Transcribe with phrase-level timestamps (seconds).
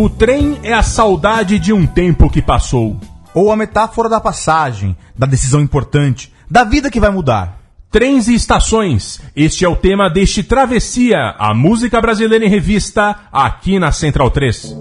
[0.00, 2.98] O trem é a saudade de um tempo que passou.
[3.34, 7.60] Ou a metáfora da passagem, da decisão importante, da vida que vai mudar.
[7.90, 9.20] Trens e estações.
[9.36, 14.74] Este é o tema deste Travessia, a música brasileira em revista, aqui na Central 3.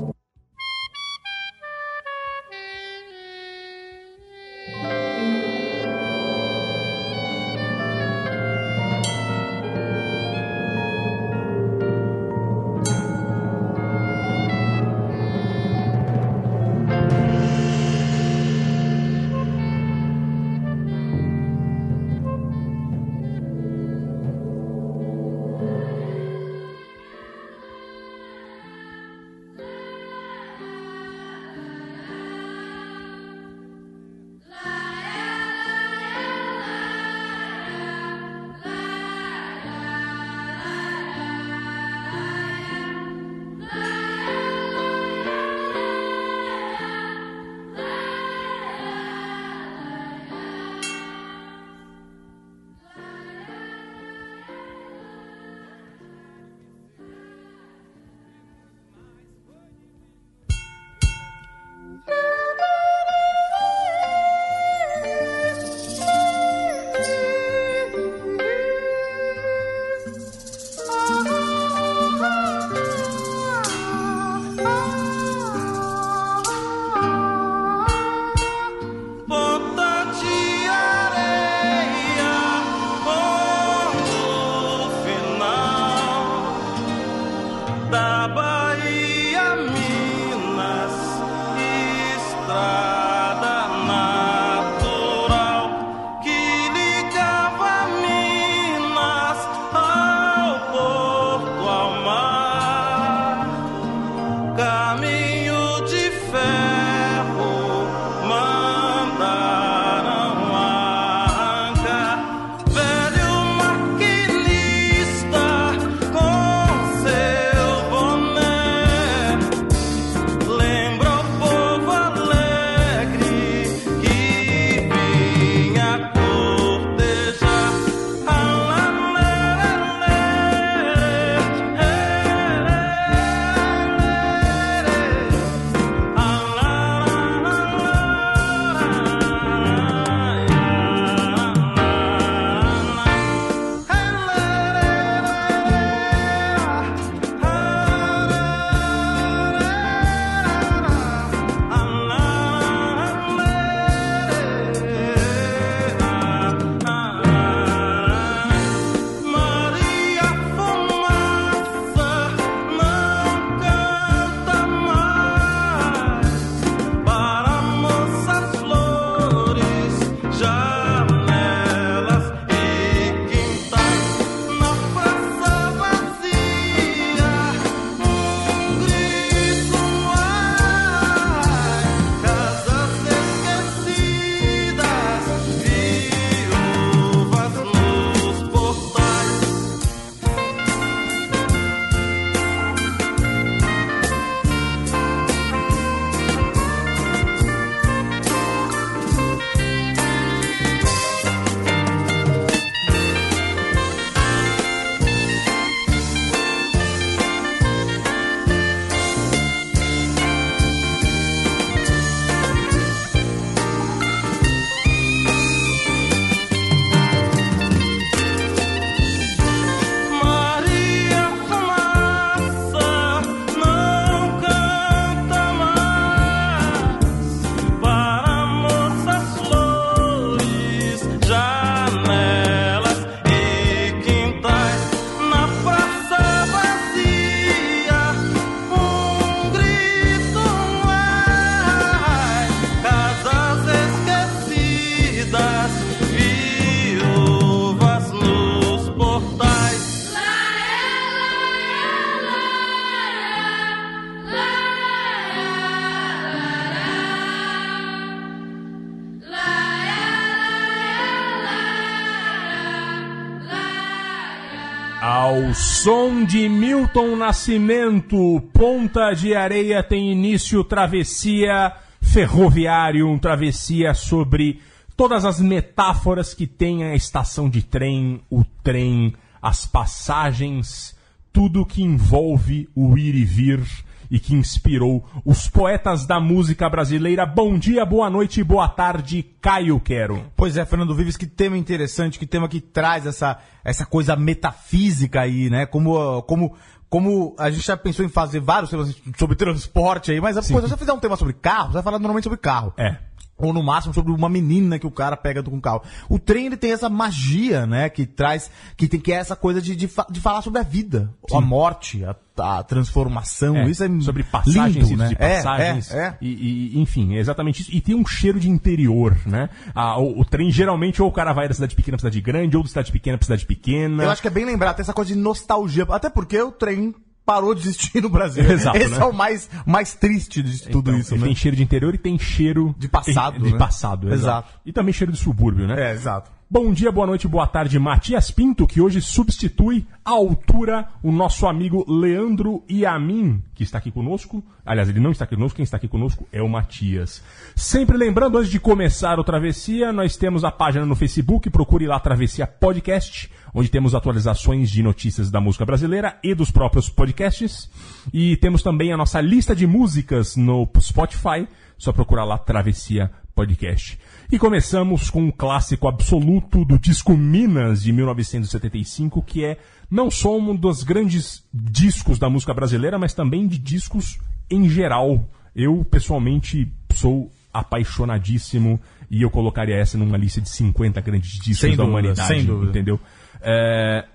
[266.26, 274.62] De Milton Nascimento, Ponta de Areia tem início travessia ferroviário, travessia sobre
[274.96, 280.96] todas as metáforas que tem a estação de trem, o trem, as passagens,
[281.32, 283.62] tudo que envolve o ir e vir
[284.10, 287.26] e que inspirou os poetas da música brasileira.
[287.26, 290.26] Bom dia, boa noite boa tarde, Caio Quero.
[290.36, 295.22] Pois é, Fernando Vives, que tema interessante, que tema que traz essa, essa coisa metafísica
[295.22, 295.66] aí, né?
[295.66, 296.56] Como, como,
[296.90, 300.54] como a gente já pensou em fazer vários temas sobre transporte aí, mas pô, se
[300.54, 302.74] você fizer um tema sobre carro, você vai falar normalmente sobre carro.
[302.78, 302.98] É.
[303.40, 305.82] Ou no máximo sobre uma menina que o cara pega com o carro.
[306.10, 307.90] O trem ele tem essa magia, né?
[307.90, 308.52] Que traz.
[308.76, 311.40] Que tem que é essa coisa de, de, fa- de falar sobre a vida, a
[311.42, 312.16] morte, a,
[312.58, 313.56] a transformação.
[313.58, 315.08] É, isso é sobre passagens lindo, né?
[315.10, 315.94] de passagens.
[315.94, 316.18] É, é, é.
[316.22, 317.72] E, e, enfim, é exatamente isso.
[317.74, 319.50] E tem um cheiro de interior, né?
[319.74, 322.58] Ah, o, o trem, geralmente, ou o cara vai da cidade pequena pra cidade grande,
[322.58, 324.04] ou da cidade pequena pra cidade pequena.
[324.04, 325.86] Eu acho que é bem lembrar, tem essa coisa de nostalgia.
[325.90, 326.94] Até porque o trem
[327.30, 328.44] parou de existir no Brasil.
[328.52, 329.02] Exato, Esse né?
[329.02, 331.36] é o mais, mais triste de tudo Então, isso, Tem né?
[331.36, 333.58] cheiro de interior e tem cheiro De passado, De né?
[333.58, 334.48] passado, exato.
[334.48, 334.60] Exato.
[334.66, 335.92] E também cheiro de subúrbio, né?
[335.92, 336.32] É, exato.
[336.52, 341.46] Bom dia, boa noite, boa tarde, Matias Pinto, que hoje substitui à altura o nosso
[341.46, 344.44] amigo Leandro Iamin, que está aqui conosco.
[344.66, 347.22] Aliás, ele não está aqui conosco, quem está aqui conosco é o Matias.
[347.56, 352.00] Sempre lembrando, antes de começar o Travessia, nós temos a página no Facebook, procure lá
[352.00, 357.70] Travessia Podcast, onde temos atualizações de notícias da música brasileira e dos próprios podcasts.
[358.14, 361.48] E temos também a nossa lista de músicas no Spotify,
[361.78, 363.98] só procurar lá Travessia Podcast.
[364.32, 369.58] E começamos com um clássico absoluto do disco Minas de 1975, que é
[369.90, 374.20] não só um dos grandes discos da música brasileira, mas também de discos
[374.50, 375.28] em geral.
[375.56, 378.80] Eu, pessoalmente, sou apaixonadíssimo
[379.10, 382.28] e eu colocaria essa numa lista de 50 grandes discos Sem da dúvida, humanidade.
[382.28, 382.70] sem dúvida.
[382.70, 383.00] Entendeu?
[383.42, 384.06] É,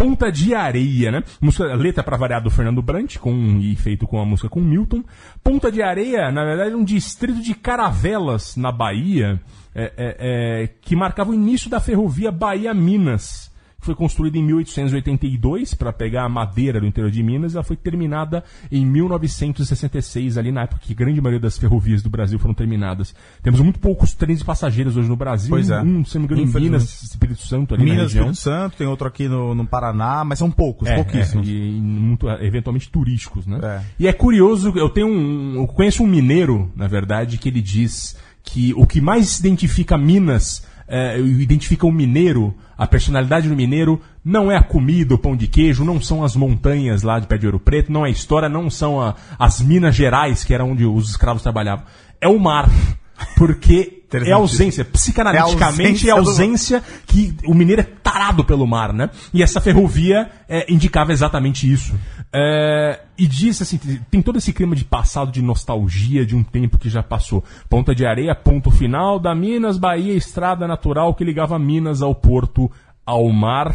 [0.00, 1.22] Ponta de Areia, né?
[1.42, 5.04] Música, letra para variar do Fernando Brant, com, e feito com a música com Milton.
[5.44, 9.38] Ponta de Areia, na verdade, um distrito de Caravelas, na Bahia,
[9.74, 13.52] é, é, é, que marcava o início da ferrovia Bahia-Minas.
[13.80, 17.54] Foi construída em 1882 para pegar a madeira do interior de Minas.
[17.54, 22.10] Ela foi terminada em 1966, ali na época que a grande maioria das ferrovias do
[22.10, 23.14] Brasil foram terminadas.
[23.42, 25.50] Temos muito poucos trens de passageiros hoje no Brasil.
[25.50, 25.80] Pois é.
[25.80, 26.60] Um, se não me engano, em.
[26.62, 28.12] Minas, Espírito Santo, ali na Minas.
[28.12, 31.48] Espírito Santo, tem outro aqui no, no Paraná, mas são poucos, É, pouquíssimos.
[31.48, 33.58] é, e muito, eventualmente turísticos, né?
[33.62, 33.80] É.
[33.98, 38.16] E é curioso, eu tenho um, eu conheço um mineiro, na verdade, que ele diz
[38.42, 44.50] que o que mais identifica Minas, é, identifica o mineiro, a personalidade do mineiro, não
[44.50, 47.46] é a comida, o pão de queijo, não são as montanhas lá de Pé de
[47.46, 50.84] Ouro Preto, não é a história, não são a- as Minas Gerais, que era onde
[50.84, 51.84] os escravos trabalhavam.
[52.20, 52.68] É o mar.
[53.38, 58.44] Porque é ausência, psicanaliticamente é a É ausência do- ausência que o mineiro é tarado
[58.44, 59.10] pelo mar, né?
[59.32, 61.94] E essa ferrovia é, indicava exatamente isso.
[62.32, 63.78] É, e disse assim,
[64.10, 67.44] tem todo esse clima de passado, de nostalgia, de um tempo que já passou.
[67.68, 72.70] Ponta de areia, ponto final da Minas, Bahia, estrada natural que ligava Minas ao porto,
[73.04, 73.74] ao mar.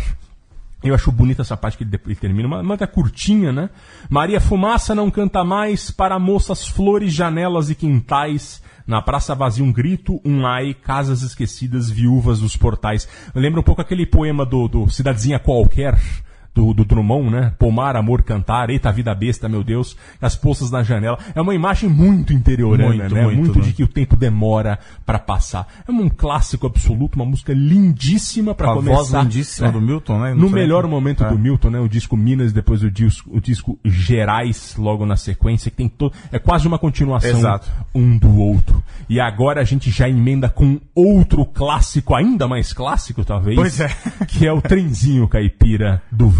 [0.83, 3.69] Eu acho bonita essa parte que ele termina, uma manta curtinha, né?
[4.09, 8.61] Maria Fumaça não canta mais para moças, flores, janelas e quintais.
[8.87, 13.07] Na praça vazia um grito, um ai, casas esquecidas, viúvas dos portais.
[13.33, 15.99] Lembra um pouco aquele poema do, do Cidadezinha Qualquer,
[16.55, 17.53] do, do Drummond, né?
[17.59, 21.19] Pomar, amor, cantar, eita vida besta, meu Deus, as poças na janela.
[21.35, 23.23] É uma imagem muito interiorana, Muito, né?
[23.23, 23.65] muito, muito né?
[23.65, 25.67] de que o tempo demora pra passar.
[25.85, 28.95] É um clássico absoluto, uma música lindíssima pra a começar.
[28.95, 29.71] voz lindíssima É.
[29.71, 30.29] do Milton, né?
[30.33, 30.59] No Não sei.
[30.61, 31.29] melhor momento É.
[31.29, 31.79] do Milton, né?
[31.79, 36.13] O disco Minas, depois o disco, o disco Gerais, logo na sequência, que tem todo.
[36.31, 37.67] É quase uma continuação Exato.
[37.93, 38.81] um do outro.
[39.09, 43.55] E agora a gente já emenda com outro clássico, ainda mais clássico, talvez.
[43.57, 43.89] Pois é.
[44.27, 46.29] Que é o trenzinho caipira do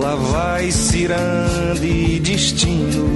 [0.00, 3.06] lá vai ciranda e destino,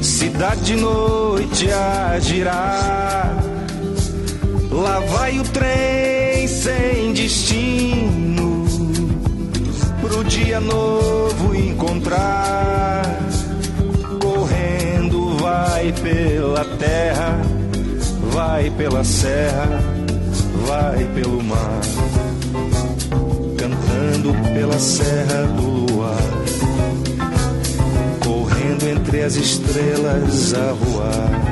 [0.00, 3.44] cidade de noite a girar.
[4.70, 8.64] Lá vai o trem sem destino,
[10.00, 13.02] pro dia novo encontrar.
[14.22, 17.38] Correndo vai pela terra,
[18.32, 19.82] vai pela serra,
[20.66, 21.80] vai pelo mar,
[24.22, 26.16] Cantando pela serra do luar,
[28.24, 31.51] correndo entre as estrelas a voar.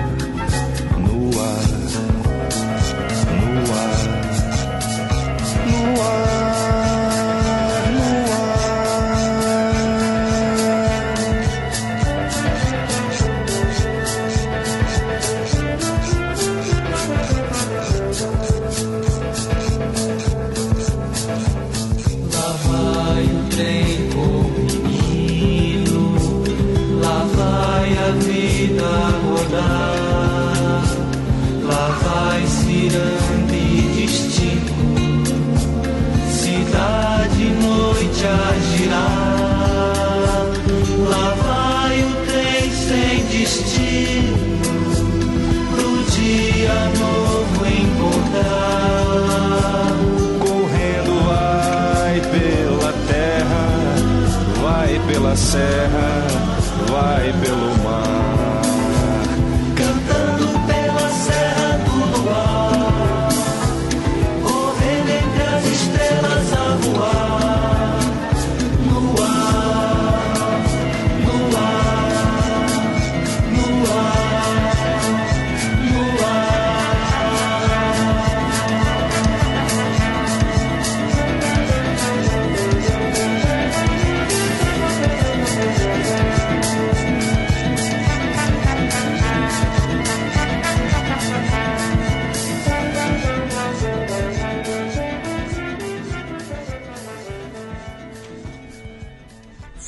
[55.52, 55.89] Pela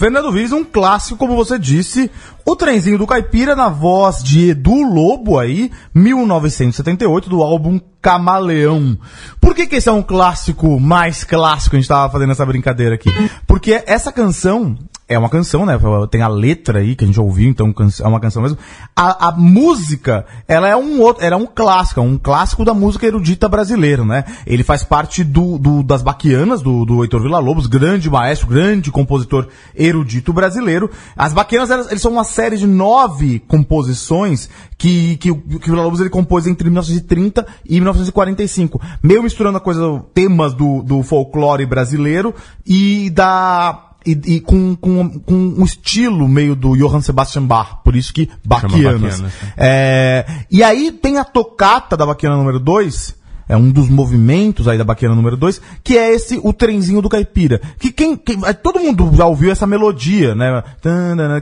[0.03, 2.11] Fernando Viz, um clássico, como você disse.
[2.45, 8.99] O trenzinho do Caipira, na voz de Edu Lobo aí, 1978, do álbum Camaleão.
[9.41, 11.77] Por que, que esse é um clássico mais clássico?
[11.77, 13.11] A gente tava fazendo essa brincadeira aqui.
[13.47, 14.77] Porque essa canção
[15.09, 15.79] é uma canção, né?
[16.11, 18.57] Tem a letra aí que a gente ouviu, então é uma canção mesmo.
[18.97, 23.07] A, a música, ela é um outro, era um clássico, é um clássico da música
[23.07, 24.25] erudita brasileira, né?
[24.47, 29.49] Ele faz parte do, do- das Baquianas, do, do Heitor Villa-Lobos, grande maestro, grande compositor
[29.75, 30.91] erudito brasileiro.
[31.17, 36.01] As Baquianas, elas, eles são uma série de nove composições que, que, que o Villa-Lobos
[36.01, 38.81] ele compôs entre 1930 e 1945.
[39.03, 42.35] Meio misturando a coisa, temas do, do folclore brasileiro
[42.67, 47.95] e da e, e com, com, com um estilo meio do Johann Sebastian Bach, por
[47.97, 49.01] isso que Baquianas.
[49.01, 54.67] Baquianas, É, e aí tem a tocata da Baquiana número 2, é um dos movimentos
[54.67, 57.61] aí da Baquiana número 2, que é esse, o trenzinho do caipira.
[57.79, 60.63] Que quem, quem- é, todo mundo já ouviu essa melodia, né?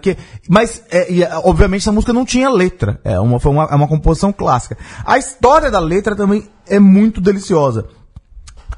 [0.02, 0.16] Que,
[0.48, 2.98] mas, é, e, é, obviamente, essa música não tinha letra.
[3.04, 4.76] É uma, foi uma, é uma composição clássica.
[5.04, 7.86] A história da letra também é muito deliciosa.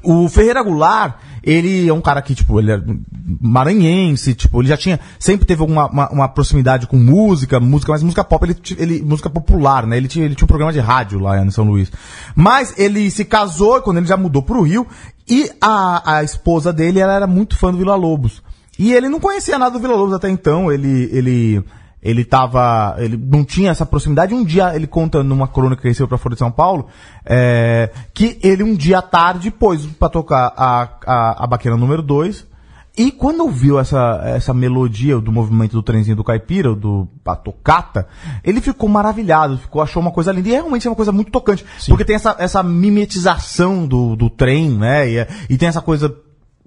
[0.03, 2.81] O Ferreira Goulart, ele é um cara que, tipo, ele é
[3.41, 8.03] maranhense, tipo, ele já tinha, sempre teve uma, uma, uma proximidade com música, música, mas
[8.03, 9.97] música pop, ele, ele, música popular, né?
[9.97, 11.91] Ele tinha, ele tinha um programa de rádio lá em São Luís.
[12.35, 14.85] Mas ele se casou quando ele já mudou pro Rio,
[15.27, 18.41] e a, a esposa dele, ela era muito fã do Vila Lobos.
[18.77, 21.63] E ele não conhecia nada do Vila Lobos até então, ele, ele,
[22.03, 24.33] ele tava, ele não tinha essa proximidade.
[24.33, 26.87] Um dia ele conta numa crônica que recebeu pra Folha de São Paulo,
[27.25, 32.01] é, que ele um dia à tarde pôs pra tocar a, a, a baqueira número
[32.01, 32.51] 2.
[32.95, 38.07] E quando ouviu essa, essa melodia do movimento do trenzinho do caipira, do a tocata,
[38.43, 40.49] ele ficou maravilhado, ficou, achou uma coisa linda.
[40.49, 41.65] E realmente é uma coisa muito tocante.
[41.87, 45.09] Porque tem essa, essa mimetização do, do trem, né?
[45.09, 46.15] E, é- e tem essa coisa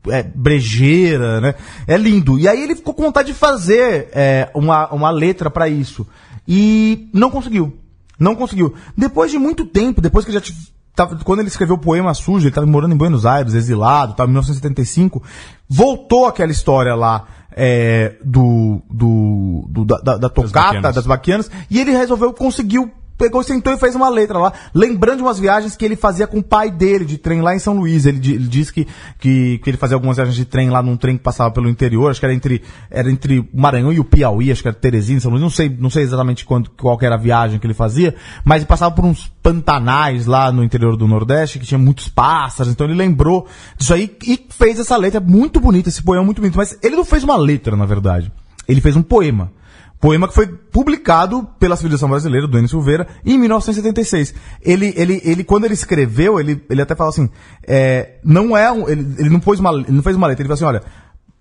[0.08, 1.54] é, brejeira, né?
[1.86, 2.38] É lindo.
[2.38, 6.06] E aí ele ficou com vontade de fazer é, uma, uma letra pra isso.
[6.46, 7.76] E não conseguiu.
[8.18, 8.74] Não conseguiu.
[8.96, 10.52] Depois de muito tempo, depois que ele já
[10.94, 14.28] tava, quando ele escreveu o poema sujo, ele estava morando em Buenos Aires, exilado, estava
[14.30, 15.22] em 1975,
[15.68, 20.94] voltou aquela história lá é, do, do, do- da, da, tocata, baquianas.
[20.94, 25.22] das baquianas, e ele resolveu, conseguiu pegou, sentou e fez uma letra lá, lembrando de
[25.22, 28.06] umas viagens que ele fazia com o pai dele, de trem lá em São Luís.
[28.06, 28.86] Ele, ele disse que,
[29.18, 32.10] que, que ele fazia algumas viagens de trem lá num trem que passava pelo interior,
[32.10, 35.20] acho que era entre, era entre o Maranhão e o Piauí, acho que era Teresina,
[35.20, 38.14] São Luís, não sei, não sei exatamente quando, qual era a viagem que ele fazia,
[38.44, 42.72] mas ele passava por uns pantanais lá no interior do Nordeste, que tinha muitos pássaros,
[42.72, 43.46] então ele lembrou
[43.76, 47.04] disso aí e fez essa letra muito bonita, esse poema muito bonito, mas ele não
[47.04, 48.32] fez uma letra, na verdade.
[48.68, 49.52] Ele fez um poema.
[50.00, 54.34] Poema que foi publicado pela civilização brasileira, do Enes Silveira, em 1976.
[54.62, 57.30] Ele, ele, ele, quando ele escreveu, ele, ele até fala assim,
[57.66, 60.54] é, não é um, ele, ele não pôs uma, ele não fez uma letra, ele
[60.54, 60.82] falou assim, olha,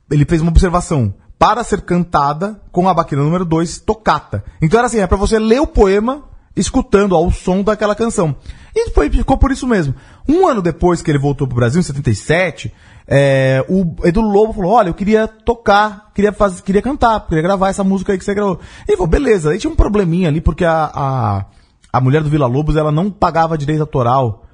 [0.10, 4.44] ele fez uma observação, para ser cantada com a baquina número 2, tocata.
[4.62, 6.24] Então era assim, é pra você ler o poema
[6.56, 8.36] escutando ao som daquela canção.
[8.76, 9.96] E foi, ficou por isso mesmo.
[10.28, 12.74] Um ano depois que ele voltou pro Brasil, em 77,
[13.08, 17.70] é, o Edu Lobo falou, olha, eu queria tocar, queria fazer, queria cantar, queria gravar
[17.70, 18.60] essa música aí que você gravou.
[18.88, 19.52] Ele falou, beleza.
[19.52, 21.46] Aí tinha um probleminha ali, porque a, a,
[21.92, 24.46] a mulher do Vila Lobos, ela não pagava direito autoral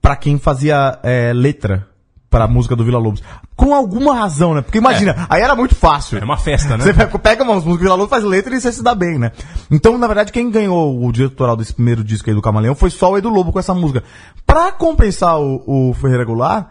[0.00, 1.88] pra quem fazia é, letra
[2.28, 3.22] pra música do Vila Lobos.
[3.54, 4.60] Com alguma razão, né?
[4.60, 6.18] Porque imagina, aí era muito fácil.
[6.18, 6.84] É uma festa, né?
[6.84, 9.32] Você pega- umas músicas do Vila Lobos, faz letra e você se dá bem, né?
[9.70, 12.90] Então, na verdade, quem ganhou o direito autoral desse primeiro disco aí do Camaleão foi
[12.90, 14.02] só o Edu Lobo com essa música.
[14.46, 16.66] Pra compensar o, o Ferreira Goulart,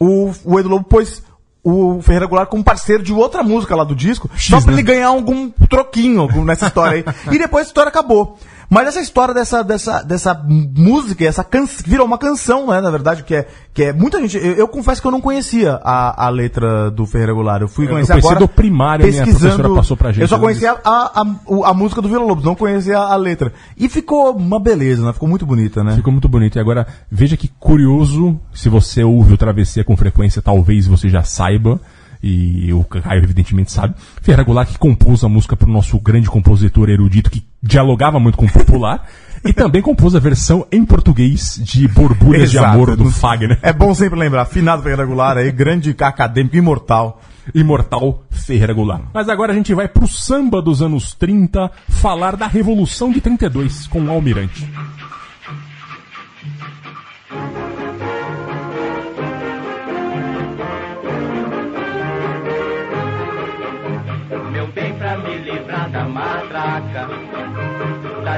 [0.00, 1.22] o, o Edu Lobo pôs
[1.62, 4.72] o Ferreira Goulart como parceiro de outra música lá do disco, só pra né?
[4.74, 7.14] ele ganhar algum troquinho nessa história aí.
[7.34, 8.38] e depois a história acabou.
[8.70, 13.22] Mas essa história dessa, dessa, dessa música, essa canção, virou uma canção, né, na verdade,
[13.22, 16.28] que é, que é muita gente, eu, eu confesso que eu não conhecia a, a
[16.28, 18.40] letra do Ferreira Goulart, eu fui Eu conhecer conheci agora.
[18.40, 20.20] do primário, a minha professora passou pra gente.
[20.20, 23.54] Eu só conhecia a, a, o- a música do Vila Lobos, não conhecia a letra.
[23.74, 25.96] E ficou uma beleza, né, ficou muito bonita, né.
[25.96, 26.56] Ficou muito bonito.
[26.56, 31.22] E agora, veja que curioso, se você ouve o Travessia com frequência, talvez você já
[31.22, 31.80] saiba,
[32.22, 36.28] e o Caio evidentemente sabe, Ferreira Goulart que compôs a música para o nosso grande
[36.28, 39.06] compositor erudito, que dialogava muito com o popular,
[39.44, 43.58] e também compôs a versão em português de Borbulhas de Amor do Fagner.
[43.62, 47.20] É bom sempre lembrar, finado Ferreira Goulart aí, grande acadêmico, imortal.
[47.54, 49.04] Imortal Ferreira Goulart.
[49.14, 53.86] Mas agora a gente vai pro samba dos anos 30 falar da Revolução de 32
[53.86, 54.68] com o Almirante.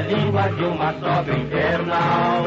[0.08, 2.44] Língua de uma sogra infernal.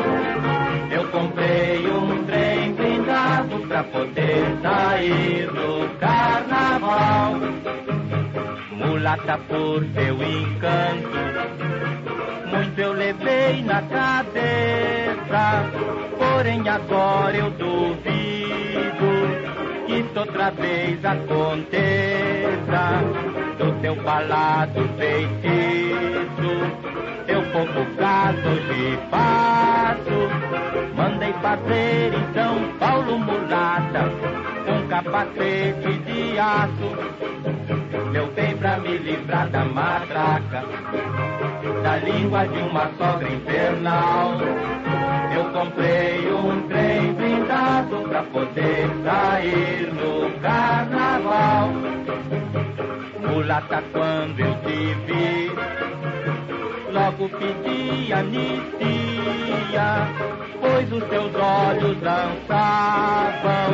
[0.91, 7.36] Eu comprei um trem blindado pra poder sair do carnaval.
[8.72, 11.10] Mulata por teu encanto
[12.51, 15.71] Muito eu levei na cabeça.
[16.17, 18.72] Porém agora eu duvido
[20.23, 21.73] outra vez aconteça
[23.57, 26.53] do teu falado feitiço,
[27.27, 30.19] teu pouco caso de passo.
[30.95, 34.09] Mandei fazer em São Paulo mulata,
[34.67, 36.89] um capacete de aço.
[38.12, 40.63] Meu bem pra me livrar da matraca,
[41.83, 44.38] da língua de uma sogra infernal.
[45.36, 46.92] Eu comprei um trem
[47.84, 51.69] blindado pra poder sair no carnaval.
[53.19, 55.52] Mulata, quando eu te vi,
[56.91, 60.08] logo pedi anistia,
[60.62, 63.74] pois os teus olhos dançavam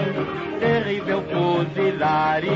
[0.60, 2.50] terrível fuzilaria,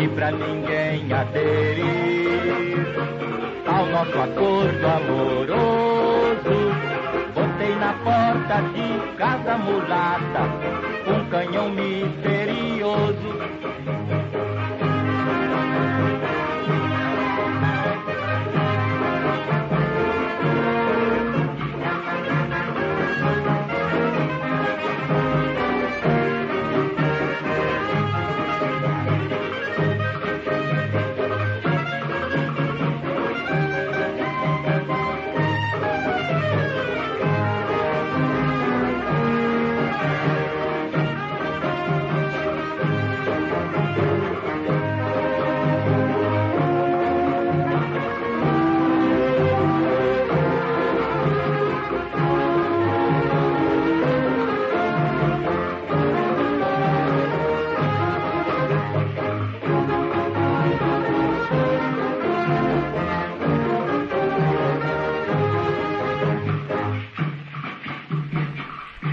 [0.00, 2.86] e pra ninguém aderir
[3.66, 6.10] ao nosso acordo amoroso.
[7.34, 8.19] Botei na porta
[8.58, 10.42] de casa mulata
[11.06, 11.68] um canhão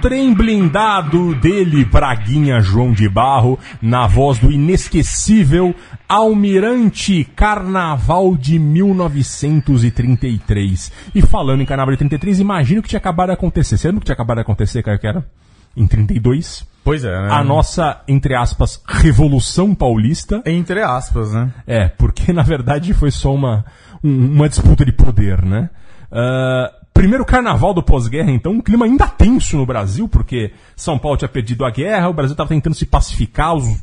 [0.07, 5.75] Trem blindado dele, Braguinha João de Barro, na voz do inesquecível
[6.07, 10.93] Almirante Carnaval de 1933.
[11.13, 13.77] E falando em Carnaval de 33, imagino que tinha acabado de acontecer.
[13.77, 15.25] Você lembra o que tinha acabado de acontecer, Caio, que era?
[15.75, 16.65] Em 32?
[16.85, 17.27] Pois é, né?
[17.29, 20.41] A nossa, entre aspas, Revolução Paulista.
[20.45, 21.51] Entre aspas, né?
[21.67, 23.65] É, porque na verdade foi só uma,
[24.01, 25.69] um- uma disputa de poder, né?
[26.09, 31.15] Ah, primeiro carnaval do pós-guerra, então, um clima ainda tenso no Brasil, porque São Paulo
[31.17, 33.81] tinha perdido a guerra, o Brasil estava tentando se pacificar, os-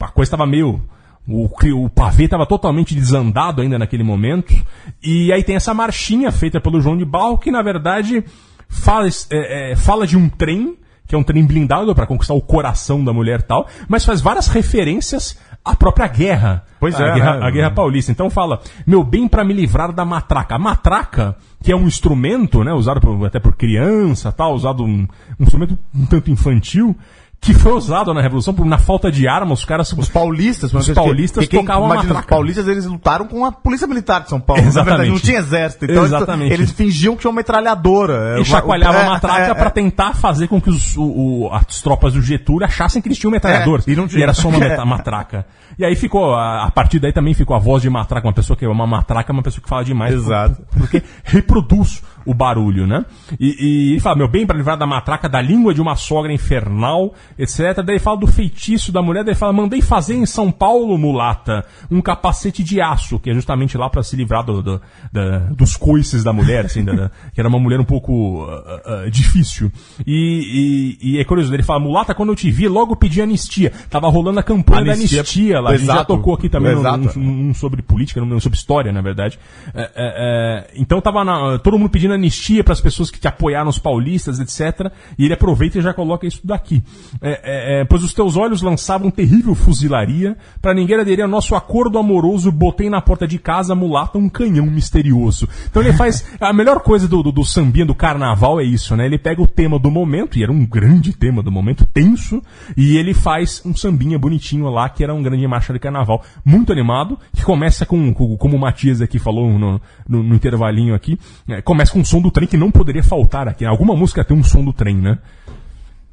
[0.00, 0.80] a coisa estava meio.
[1.26, 1.48] O,
[1.84, 4.54] o pavê estava totalmente desandado ainda naquele momento.
[5.02, 8.22] E aí tem essa marchinha feita pelo João de Barro, que na verdade
[8.68, 10.76] fala, é, é, fala de um trem,
[11.08, 14.46] que é um trem blindado para conquistar o coração da mulher tal, mas faz várias
[14.46, 16.64] referências a própria guerra.
[16.78, 17.46] Pois a é, Guerra, né?
[17.46, 18.12] a guerra paulista.
[18.12, 20.54] Então fala, meu bem para me livrar da matraca.
[20.54, 25.08] A matraca, que é um instrumento, né, usado por- até por criança, tal, usado um,
[25.40, 26.94] um instrumento um tanto infantil,
[27.40, 29.92] que foi usado na Revolução por, na falta de armas, os caras...
[29.92, 32.28] Os paulistas, Os paulistas tocavam a imagina, Os matraca.
[32.28, 34.62] paulistas eles lutaram com a polícia militar de São Paulo.
[34.62, 35.12] Na verdade, Exatamente.
[35.12, 35.84] não tinha exército.
[35.84, 36.52] Então eles- Exatamente.
[36.52, 38.40] Eles, fingiam que tinha uma metralhadora.
[38.40, 39.70] E chacoalhava É, a matraca é, pra é.
[39.70, 41.02] tentar fazer com que os, o-
[41.44, 43.86] o- as tropas do Getúlio achassem que eles tinham metralhadores.
[43.86, 44.24] É, e não tinha.
[44.24, 44.84] era só uma É.
[44.84, 45.46] matraca.
[45.78, 48.56] E aí ficou, a, a partir daí também ficou a voz de matraca, uma pessoa
[48.56, 50.14] que é uma matraca, uma pessoa que fala demais.
[50.14, 50.56] Exato.
[50.70, 53.04] por- Porque reproduz o barulho, né?
[53.38, 56.32] E, e ele fala, meu bem, para livrar da matraca, da língua de uma sogra
[56.32, 57.82] infernal, etc.
[57.84, 62.00] Daí fala do feitiço da mulher, daí fala, mandei fazer em São Paulo, mulata, um
[62.00, 64.80] capacete de aço, que é justamente lá para se livrar do- do-
[65.12, 68.80] da- dos coices da mulher, assim, da- da- que era uma mulher um pouco ah,
[69.06, 69.70] ah, difícil.
[70.06, 73.72] E, e, e é curioso, ele fala, mulata, quando eu te vi, logo pedi anistia.
[73.90, 76.72] Tava rolando a campanha Anistia, da anistia lá, a gente já exato, tocou aqui também
[76.74, 76.80] num,
[77.16, 79.38] num- num sobre política, num, sobre história, na verdade.
[79.74, 83.28] É, é, é, então tava na- todo mundo pedindo anistia para as pessoas que te
[83.28, 84.90] apoiaram, os paulistas, etc.
[85.18, 86.82] E ele aproveita e já coloca isso daqui.
[87.22, 91.54] É, é, é, pois os teus olhos lançavam terrível fuzilaria, para ninguém aderir ao nosso
[91.54, 95.48] acordo amoroso, botei na porta de casa, mulata, um canhão misterioso.
[95.70, 96.26] Então ele faz.
[96.40, 99.06] A melhor coisa do, do, do sambinha do carnaval é isso, né?
[99.06, 102.42] Ele pega o tema do momento, e era um grande tema do momento, tenso,
[102.76, 106.22] e ele faz um sambinha bonitinho lá, que era um grande marcha de carnaval.
[106.44, 110.94] Muito animado, que começa com, com- como o Matias aqui falou no, no, no intervalinho
[110.94, 113.64] aqui, é, começa com som do trem que não poderia faltar aqui.
[113.64, 115.18] Alguma música tem um som do trem, né?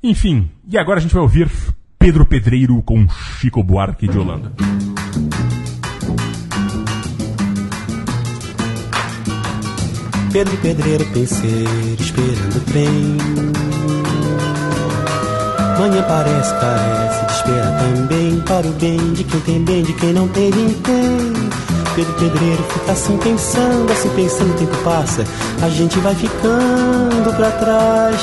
[0.01, 1.49] Enfim, e agora a gente vai ouvir
[1.97, 3.08] Pedro Pedreiro com
[3.39, 4.51] Chico Buarque de Holanda.
[10.34, 13.17] Pedro Pedreiro penseiro esperando o trem
[15.79, 20.12] Manhã parece, carece de espera também Para o bem de quem tem bem, de quem
[20.12, 21.33] não tem, tem
[21.95, 25.23] Pedro Pedreiro fica assim pensando, assim pensando, o tempo passa.
[25.62, 28.21] A gente vai ficando pra trás.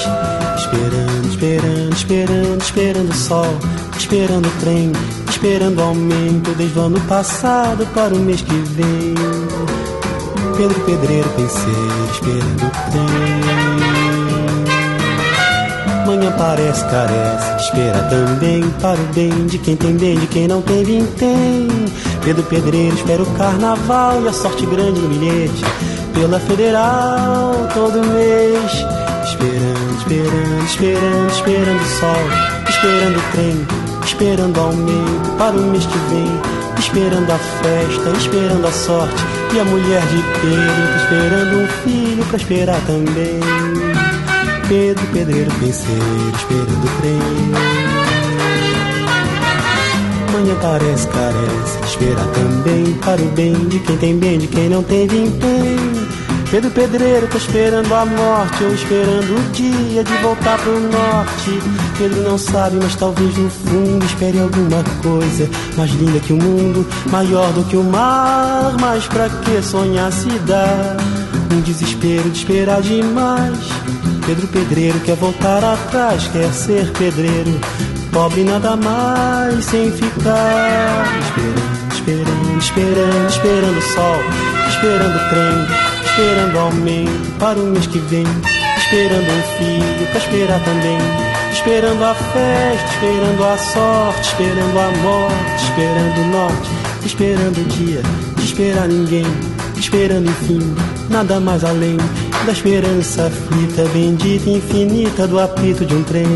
[0.56, 3.58] Esperando, esperando, esperando, esperando o sol.
[3.96, 4.92] Esperando o trem,
[5.28, 9.14] esperando o aumento Desde o ano passado para o mês que vem.
[10.56, 13.70] Pedro Pedreiro penseiro esperando o trem.
[16.06, 20.60] Manhã parece, carece, espera também Para o bem de quem tem bem, de quem não
[20.60, 21.68] tem, vintém
[22.24, 25.64] Pedro Pedreiro espera o carnaval E a sorte grande no bilhete.
[26.14, 28.72] Pela federal todo mês.
[29.24, 32.68] Esperando, esperando, esperando, esperando o sol.
[32.68, 33.66] Esperando o trem,
[34.04, 36.40] esperando aumento Para o mês que vem.
[36.78, 39.22] Esperando a festa, esperando a sorte.
[39.54, 43.40] E a mulher de Pedro esperando um filho pra esperar também.
[44.68, 47.89] Pedro, pedreiro, penseiro, esperando o trem
[50.40, 54.82] Manhã parece, carece, espera também Para o bem de quem tem bem, de quem não
[54.82, 55.76] tem vintém
[56.50, 61.60] Pedro Pedreiro tá esperando a morte Ou esperando o dia de voltar pro norte.
[61.98, 66.86] Pedro não sabe, mas talvez no fundo Espere alguma coisa mais linda que o mundo
[67.10, 68.74] Maior do que o mar.
[68.80, 70.96] Mas pra que sonhar se dá
[71.54, 73.58] Um desespero de esperar demais.
[74.24, 77.60] Pedro Pedreiro quer voltar atrás Quer ser pedreiro
[78.12, 81.04] Pobre nada mais sem ficar.
[81.92, 84.16] Esperando, esperando, esperando, esperando o sol.
[84.68, 88.26] Esperando o trem Esperando aumento para o mês que vem.
[88.78, 90.98] Esperando um filho pra esperar também.
[91.52, 96.70] Esperando a festa, esperando a sorte Esperando a morte, esperando o norte.
[97.06, 98.02] Esperando o dia,
[98.36, 99.26] de esperar ninguém.
[99.78, 100.60] Esperando enfim,
[101.08, 101.96] nada mais além
[102.44, 106.26] Da esperança aflita, bendita, infinita Do apito de um trem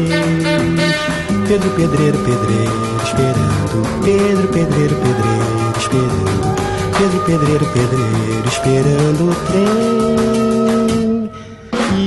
[1.46, 2.72] Pedro, pedreiro, pedreiro,
[3.04, 6.54] esperando Pedro, pedreiro, pedreiro, esperando
[6.96, 10.24] Pedro, pedreiro, pedreiro, esperando o trem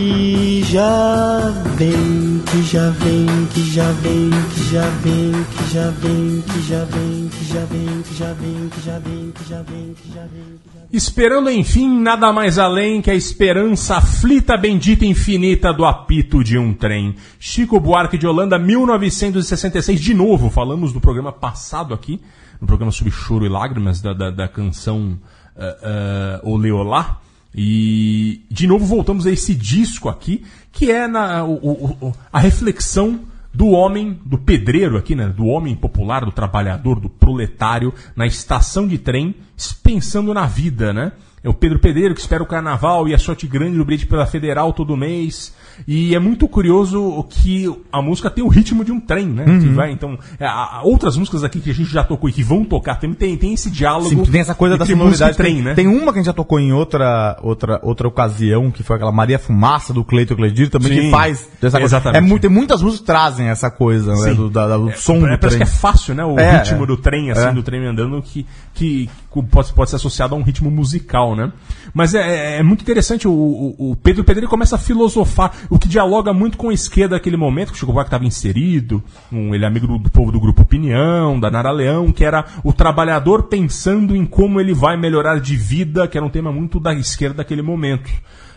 [0.08, 6.44] que já vem, que já vem, que já vem, que já vem, que já vem,
[6.44, 9.96] que já vem, que já vem, que já vem, que já vem, que já vem,
[9.96, 10.77] que já vem.
[10.92, 16.58] Esperando enfim nada mais além que a esperança aflita, bendita e infinita do apito de
[16.58, 17.14] um trem.
[17.38, 20.00] Chico Buarque de Holanda, 1966.
[20.00, 22.22] De novo, falamos do programa passado aqui,
[22.62, 25.20] no programa sobre choro e lágrimas, da, da, da canção
[25.58, 27.20] uh, uh, Oleolá.
[27.54, 33.20] E de novo voltamos a esse disco aqui, que é na, o, o, a reflexão
[33.58, 35.28] do homem, do pedreiro aqui, né?
[35.28, 39.34] Do homem popular, do trabalhador, do proletário, na estação de trem,
[39.82, 41.12] pensando na vida, né?
[41.48, 44.26] É o Pedro Pedreiro que espera o carnaval e a sorte grande do bilhete pela
[44.26, 45.54] Federal todo mês.
[45.88, 49.46] E é muito curioso que a música tem o ritmo de um trem, né?
[49.48, 49.60] Uhum.
[49.62, 52.34] Que vai, então, é, a- a- outras músicas aqui que a gente já tocou e
[52.34, 54.10] que vão tocar também tem, tem esse diálogo.
[54.10, 55.38] Sim, tem essa coisa da sonoridade.
[55.38, 55.74] trem, tem, né?
[55.76, 59.12] tem uma que a gente já tocou em outra, outra, outra ocasião, que foi aquela
[59.12, 61.96] Maria Fumaça do Cleiton Cledir, também Sim, que faz essa coisa.
[61.96, 62.18] exatamente.
[62.18, 64.34] É muito, tem muitas músicas que trazem essa coisa, né?
[64.34, 65.58] Do, da- do som É, do parece trem.
[65.60, 66.26] que é fácil, né?
[66.26, 66.88] O É, ritmo é.
[66.88, 67.54] do trem, assim, É.
[67.54, 69.08] do trem andando, que, que
[69.52, 71.52] pode, pode ser associado a um ritmo musical, né?
[71.94, 75.88] Mas é, é muito interessante, o, o- o Pedro Pedreiro começa a filosofar, o que
[75.88, 79.64] dialoga muito com a esquerda naquele momento, que o Chico Buarque estava inserido, um, ele
[79.64, 83.44] é amigo do, do povo do Grupo Opinião, da Nara Leão, que era o trabalhador
[83.44, 87.38] pensando em como ele vai melhorar de vida, que era um tema muito da esquerda
[87.38, 88.10] daquele momento.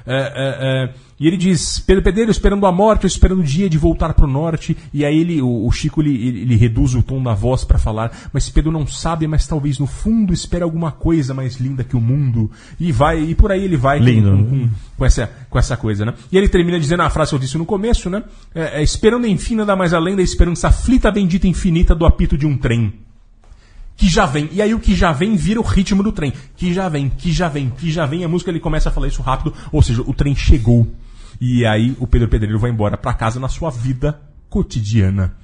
[0.06, 3.76] É, é, é, e ele diz, Pedro Pedreiro esperando a morte, esperando o dia de
[3.76, 4.76] voltar para o norte.
[4.92, 7.78] E aí ele, o, o Chico ele, ele, ele reduz o tom da voz para
[7.78, 11.96] falar, mas Pedro não sabe, mas talvez no fundo espere alguma coisa mais linda que
[11.96, 12.50] o mundo.
[12.78, 15.76] E vai, e por aí ele vai com- Lindo, com, com, com essa, com essa
[15.76, 16.14] coisa, né?
[16.32, 18.22] E ele termina dizendo a frase que eu disse no começo, né?
[18.54, 22.46] É, é, esperando enfim nada mais além da esperança aflita bendita infinita do apito de
[22.46, 22.94] um trem
[24.00, 24.48] que já vem.
[24.50, 26.32] E aí o que já vem vira o ritmo do trem.
[26.56, 28.24] Que já vem, que já vem, que já vem.
[28.24, 30.90] A música ele começa a falar isso rápido, ou seja, o trem chegou.
[31.38, 35.34] E aí o Pedro Pedreiro vai embora pra casa na sua vida cotidiana.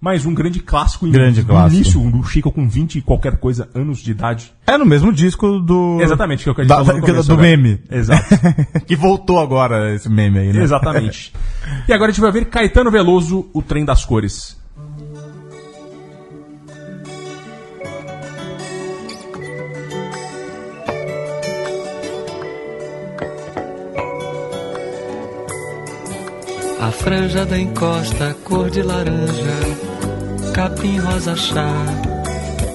[0.00, 1.08] Mais um grande clássico.
[1.08, 1.74] Grande no clássico.
[1.74, 4.52] início, do Chico com 20 e qualquer coisa anos de idade.
[4.64, 5.98] É no mesmo disco do.
[6.00, 7.80] Exatamente, que é o que a gente da, da- começo do meme.
[7.90, 8.22] Exato.
[8.86, 10.62] que voltou agora esse meme aí, né?
[10.62, 11.32] Exatamente.
[11.88, 14.56] E agora a gente vai ver Caetano Veloso, o trem das cores.
[26.84, 29.56] A franja da encosta, cor de laranja,
[30.52, 31.72] capim rosa chá.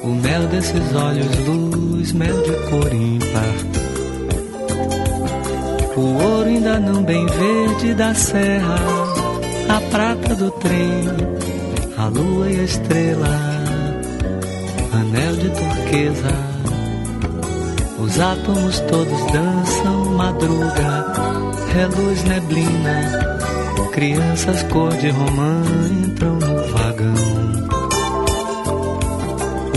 [0.02, 3.54] O mel desses olhos, luz, mel de cor ímpar.
[5.96, 8.80] O ouro ainda não bem verde da serra,
[9.70, 11.06] a prata do trem,
[11.96, 13.40] a lua e a estrela,
[14.92, 16.36] anel de turquesa.
[18.00, 21.06] Os átomos todos dançam, madruga,
[21.76, 23.59] reluz neblina.
[23.88, 25.62] Crianças cor de romã
[26.04, 27.14] entram no vagão.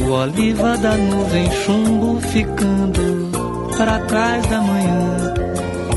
[0.07, 3.31] O oliva da nuvem chumbo ficando
[3.77, 5.35] para trás da manhã.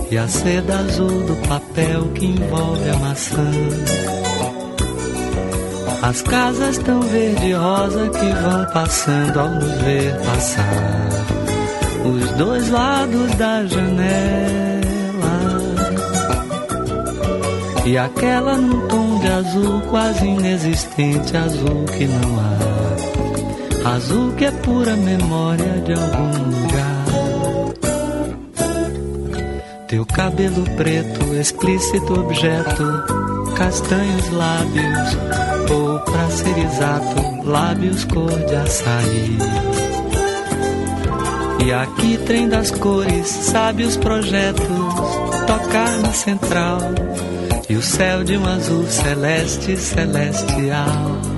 [0.09, 3.51] E a seda azul do papel que envolve a maçã.
[6.01, 11.09] As casas tão verde rosa que vão passando ao nos ver passar.
[12.05, 14.74] Os dois lados da janela.
[17.85, 23.95] E aquela num tom de azul quase inexistente, azul que não há.
[23.95, 27.05] Azul que é pura memória de algum lugar.
[29.87, 33.03] Teu cabelo preto, explícito objeto,
[33.55, 35.17] castanhos lábios,
[35.69, 39.37] ou pra ser exato, lábios cor de açaí.
[41.63, 44.65] E aqui trem das cores, sabe os projetos,
[45.45, 46.79] tocar na central,
[47.69, 51.34] e o céu de um azul celeste, celestial.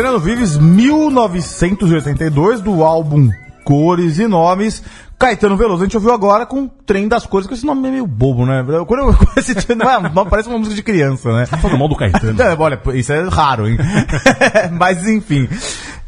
[0.00, 3.28] Fernando Vives, 1982, do álbum
[3.62, 4.82] Cores e Nomes.
[5.18, 8.06] Caetano Veloso, a gente ouviu agora com Trem das Cores, que esse nome é meio
[8.06, 8.64] bobo, né?
[8.86, 9.08] Quando eu
[9.76, 11.44] não é, não, parece uma música de criança, né?
[11.44, 12.32] Tá falando mal do Caetano.
[12.42, 13.76] É, olha, isso é raro, hein?
[14.72, 15.46] mas enfim.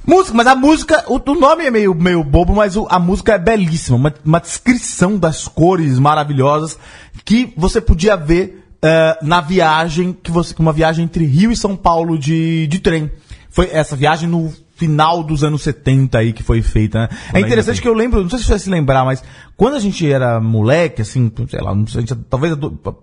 [0.06, 3.34] Música, mas a música, o, o nome é meio, meio bobo, mas o- a música
[3.34, 3.98] é belíssima.
[3.98, 6.78] Uma, uma descrição das cores maravilhosas
[7.26, 11.76] que você podia ver eh, na viagem, que você, uma viagem entre Rio e São
[11.76, 13.10] Paulo de, de trem.
[13.52, 17.08] Foi essa viagem no final dos anos 70 aí que foi feita, né?
[17.32, 19.22] É interessante que eu lembro, não sei se você vai se lembrar, mas
[19.56, 22.54] quando a gente era moleque, assim, sei lá, não sei, talvez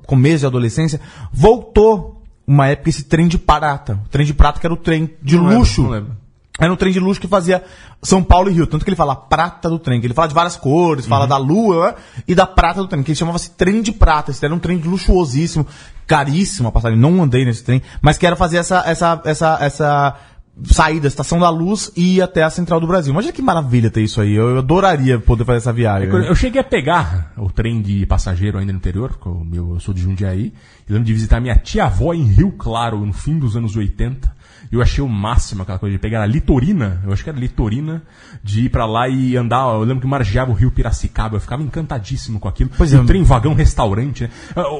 [0.05, 0.99] começo de adolescência,
[1.31, 3.99] voltou uma época esse trem de prata.
[4.05, 5.83] O trem de prata que era o trem de Não lembro, luxo.
[5.83, 6.17] não lembro.
[6.59, 7.63] Era um trem de luxo que fazia
[8.03, 8.67] São Paulo e Rio.
[8.67, 11.29] Tanto que ele fala prata do trem, que ele fala de várias cores, fala Uhum.
[11.29, 11.95] da lua né?
[12.27, 14.31] e da prata do trem, que ele chamava-se trem de prata.
[14.31, 15.65] Esse era um trem luxuosíssimo,
[16.05, 16.99] caríssimo a passagem.
[16.99, 20.15] Não andei nesse trem, mas que era fazer essa, essa, essa, essa
[20.65, 23.11] sair da Estação da Luz e ir até a Central do Brasil.
[23.11, 24.33] Imagina que maravilha ter isso aí.
[24.33, 26.09] Eu, eu adoraria poder fazer essa viagem.
[26.09, 26.29] né?
[26.29, 30.01] Eu cheguei a pegar o trem de passageiro ainda no interior, porque eu sou de
[30.01, 30.53] Jundiaí.
[30.87, 34.38] Eu lembro de visitar minha tia-avó em Rio Claro, no fim dos anos 80.
[34.71, 38.03] Eu achei o máximo aquela coisa de pegar a litorina, eu acho que era litorina,
[38.43, 39.63] de ir pra lá e andar.
[39.73, 42.69] Eu lembro que margeava o rio Piracicaba, eu ficava encantadíssimo com aquilo.
[42.77, 42.99] Pois E é.
[42.99, 44.29] o trem vagão restaurante, né?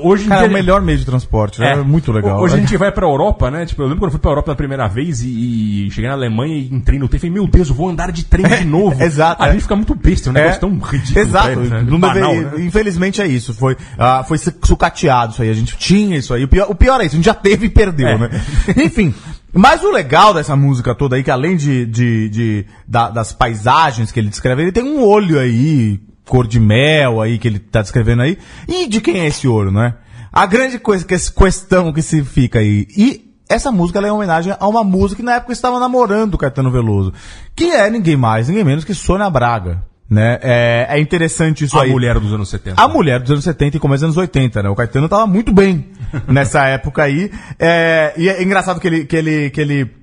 [0.03, 1.63] Hoje em Cara, é o dia- melhor meio de transporte.
[1.63, 2.39] É, muito legal.
[2.39, 3.65] Hoje a gente vai pra Europa, né?
[3.65, 6.15] Tipo, eu lembro quando eu fui pra Europa pela primeira vez e, e cheguei na
[6.15, 8.65] Alemanha e entrei no trem e falei, meu Deus, eu vou andar de trem de
[8.69, 9.01] novo.
[9.01, 9.51] exato, A é.
[9.53, 11.19] gente fica muito besta, é um negócio tão ridículo.
[11.25, 11.49] Exato.
[11.49, 11.81] eles, né?
[11.87, 12.63] Não Banal, deveria- né?
[12.65, 13.55] Infelizmente é isso.
[13.55, 15.49] Foi, ah, foi su- sucateado isso aí.
[15.49, 16.43] A gente tinha isso aí.
[16.43, 17.15] O pior, o pior é isso.
[17.15, 18.17] A gente já teve e perdeu, É.
[18.19, 18.29] né?
[18.77, 19.13] Enfim.
[19.53, 24.11] Mas o legal dessa música toda aí, que além de, de, de- da- das paisagens
[24.11, 27.81] que ele descreve, ele tem um olho aí, cor de mel aí, que ele tá
[27.81, 28.37] descrevendo aí.
[28.67, 29.95] E de quem é esse olho, né?
[30.31, 32.87] A grande coisa, que questão que se fica aí.
[32.95, 36.37] E essa música é em homenagem a uma música que na época estava namorando o
[36.37, 37.11] Caetano Veloso.
[37.55, 39.83] Que é ninguém mais, ninguém menos que Sônia Braga.
[40.09, 40.39] Né?
[40.41, 41.91] É, é interessante isso A aí.
[41.91, 42.81] mulher dos anos 70.
[42.81, 44.69] A mulher dos anos 70 e começo dos anos 80, né?
[44.69, 45.89] O Caetano tava muito bem
[46.27, 47.31] nessa época aí.
[47.59, 49.98] É, e é engraçado que ele, que ele, que ele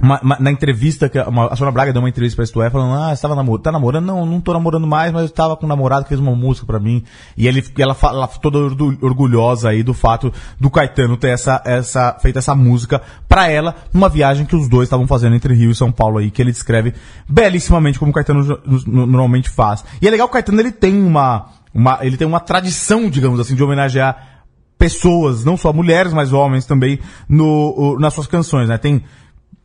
[0.00, 2.70] uma- uma- na entrevista, que uma- a Sônia Braga deu uma entrevista pra Isto É,
[2.70, 4.06] falando, ah, você tava namorando, tá namorando?
[4.06, 6.66] Não, não tô namorando mais, mas eu tava com um namorado que fez uma música
[6.66, 7.04] pra mim.
[7.36, 8.58] E ele, ela ela toda
[9.02, 14.08] orgulhosa aí do fato do Caetano ter essa, essa, feito essa música pra ela, numa
[14.08, 16.94] viagem que os dois estavam fazendo entre Rio e São Paulo aí, que ele descreve
[17.28, 19.84] belíssimamente como o Caetano normalmente faz.
[20.00, 23.38] E é legal que o Caetano, ele tem uma, uma, ele tem uma tradição, digamos
[23.38, 24.30] assim, de homenagear
[24.78, 28.76] pessoas, não só mulheres, mas homens também, no, nas suas canções, né?
[28.78, 29.04] Tem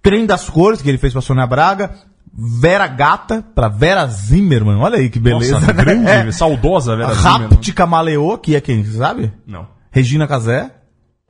[0.07, 1.91] Trem das Cores, que ele fez pra Sônia Braga,
[2.33, 5.59] Vera Gata, pra Vera Zimmermann, olha aí que beleza.
[5.59, 5.83] Nossa, né?
[5.83, 6.31] grande, É.
[6.31, 7.49] saudosa Vera Zimmermann.
[7.49, 9.33] Raptica Maleô, que é quem, você sabe?
[9.45, 9.67] Não.
[9.91, 10.71] Regina Casé.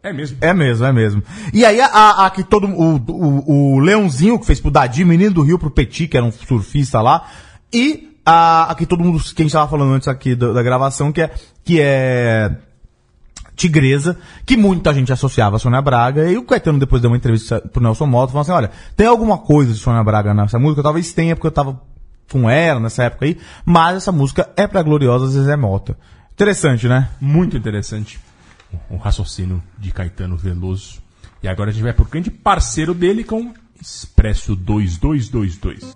[0.04, 0.38] É mesmo.
[0.42, 1.24] É mesmo, é mesmo.
[1.52, 2.68] E aí, a, a, que todo.
[2.68, 6.26] O, o, o Leãozinho, que fez pro Dadi, Menino do Rio pro Petit, que era
[6.26, 7.26] um surfista lá.
[7.74, 9.20] E a, a que todo mundo.
[9.20, 11.32] Que a gente tava falando antes aqui da, da gravação, que é.
[11.64, 12.56] Que é.
[13.58, 14.16] Tigresa,
[14.46, 17.82] que muita gente associava a Sônia Braga, e o Caetano depois deu uma entrevista pro
[17.82, 21.36] Nelson Mota, falando assim, olha, tem alguma coisa de Sônia Braga nessa música, talvez tenha,
[21.36, 21.82] porque eu tava
[22.32, 25.98] com ela nessa época aí, mas essa música é pra gloriosa Zezé Mota.
[26.34, 27.10] Interessante, né?
[27.20, 28.20] Muito interessante
[28.90, 31.02] o raciocínio de Caetano Veloso.
[31.42, 35.96] E agora a gente vai pro grande parceiro dele com Expresso 2222.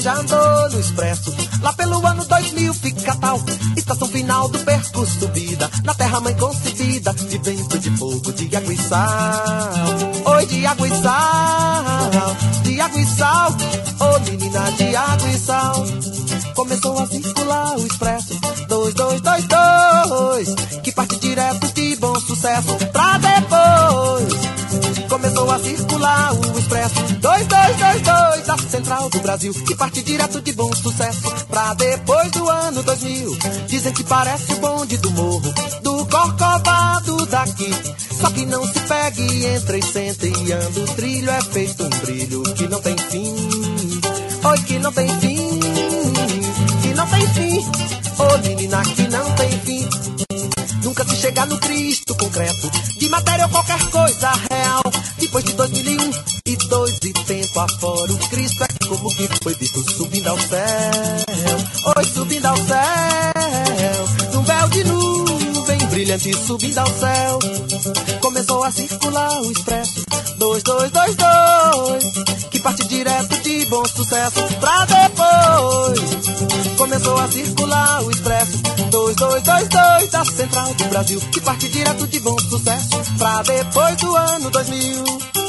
[0.00, 3.38] Já andou no expresso, lá pelo ano 2000 fica tal.
[3.76, 8.72] Estação final do percurso subida, na terra mãe concebida, de vento de fogo, de água
[8.72, 10.34] e sal.
[10.36, 13.50] Oi, de água e sal, de água e sal.
[14.00, 15.84] Ô menina de água e sal.
[16.54, 24.49] Começou a circular o expresso 2222, que parte direto de bom sucesso pra depois.
[25.20, 26.94] Começou a circular o expresso.
[27.20, 31.20] 2222 da Central do Brasil Que parte direto de bom sucesso.
[31.46, 35.52] Pra depois do ano 2000 Dizem que parece o bonde do morro
[35.82, 37.70] Do corcovado daqui.
[38.18, 41.90] Só que não se pegue, entra e senta e anda O trilho é feito um
[41.90, 44.00] brilho que não tem fim.
[44.42, 45.60] Oi, que não tem fim
[46.80, 47.70] Que não tem fim.
[48.18, 49.88] Ô menina, que não tem fim.
[50.82, 54.32] Nunca se chega no Cristo concreto De matéria ou qualquer coisa
[55.30, 56.10] Depois de 2001
[56.44, 60.90] e dois e tempo afora O Cristo é como que foi visto subindo ao céu.
[61.96, 62.72] Oi, subindo ao céu
[64.32, 67.38] Num véu de nuvem brilhante subindo ao céu.
[68.20, 70.04] Começou a circular o expresso
[70.36, 72.04] 2222
[72.50, 76.00] Que parte direto de bom sucesso Pra depois.
[76.76, 78.58] Começou a circular o expresso
[78.90, 80.49] 2222 da Central
[80.80, 85.39] do Brasil Que parte direto de bom sucesso Pra depois do ano 2000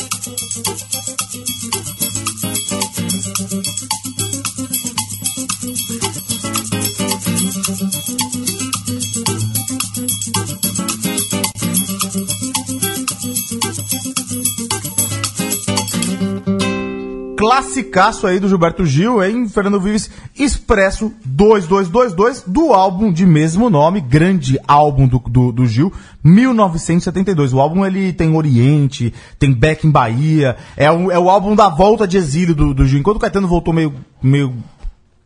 [17.41, 19.49] classicaço aí do Gilberto Gil, hein?
[19.49, 25.91] Fernando Vives Expresso 2222, do álbum de mesmo nome, grande álbum do, do, do Gil,
[26.23, 27.51] 1972.
[27.51, 31.67] O álbum ele tem Oriente, tem Beck em Bahia, é o, é o álbum da
[31.67, 32.99] volta de exílio do, do Gil.
[32.99, 34.53] Enquanto o Caetano voltou meio, meio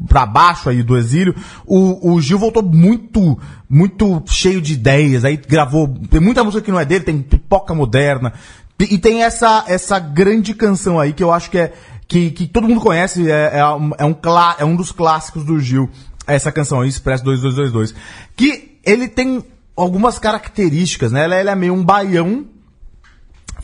[0.08, 1.36] pra baixo aí do exílio,
[1.66, 3.38] o, o Gil voltou muito,
[3.70, 7.74] muito cheio de ideias, aí gravou, tem muita música que não é dele, tem pipoca
[7.74, 8.32] moderna,
[8.78, 11.74] e tem essa, essa grande canção aí que eu acho que é,
[12.08, 14.16] que, que todo mundo conhece, é, é, um, é, um,
[14.60, 15.90] é um dos clássicos do Gil,
[16.28, 17.96] essa canção aí, Expresso 2222,
[18.36, 19.44] que ele tem
[19.76, 22.46] algumas características, né, ele, é meio um baião,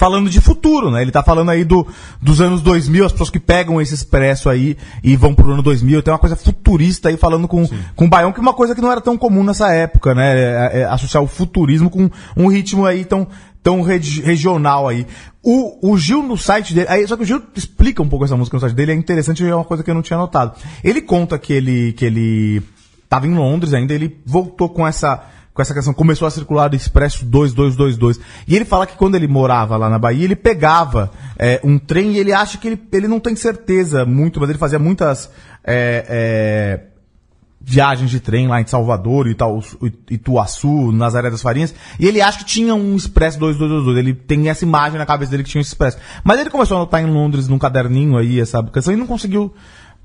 [0.01, 1.03] falando de futuro, né?
[1.03, 1.85] Ele tá falando aí do,
[2.19, 6.01] dos anos 2000, as pessoas que pegam esse expresso aí e vão pro ano 2000,
[6.01, 8.81] tem uma coisa futurista aí falando com, com o Baião, que é uma coisa que
[8.81, 10.33] não era tão comum nessa época, né?
[10.33, 13.27] É, é, associar o futurismo com um ritmo aí tão,
[13.63, 15.05] tão regi- regional aí.
[15.43, 18.37] O, o Gil no site dele, aí, só que o Gil explica um pouco essa
[18.37, 20.55] música no site dele, é interessante, é uma coisa que eu não tinha notado.
[20.83, 22.61] Ele conta que ele, que ele
[23.09, 26.75] tava em Londres ainda, ele voltou com essa, com essa canção, começou a circular do
[26.75, 28.19] Expresso 2222.
[28.47, 32.13] E ele fala que quando ele morava lá na Bahia, ele pegava é, um trem
[32.13, 35.29] e ele acha que ele, ele não tem certeza muito, mas ele fazia muitas
[35.63, 36.90] é, é,
[37.63, 39.63] viagens de trem lá em Salvador, Itaú,
[40.09, 43.97] Ituaçu, Nazaré das Farinhas, e ele acha que tinha um Expresso 2222.
[43.97, 45.97] Ele tem essa imagem na cabeça dele que tinha um Expresso.
[46.23, 49.53] Mas ele começou a anotar em Londres num caderninho aí essa canção e não conseguiu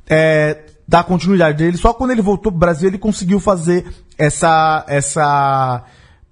[0.09, 1.77] é, dar continuidade dele.
[1.77, 3.87] Só quando ele voltou pro Brasil ele conseguiu fazer
[4.19, 5.85] essa essa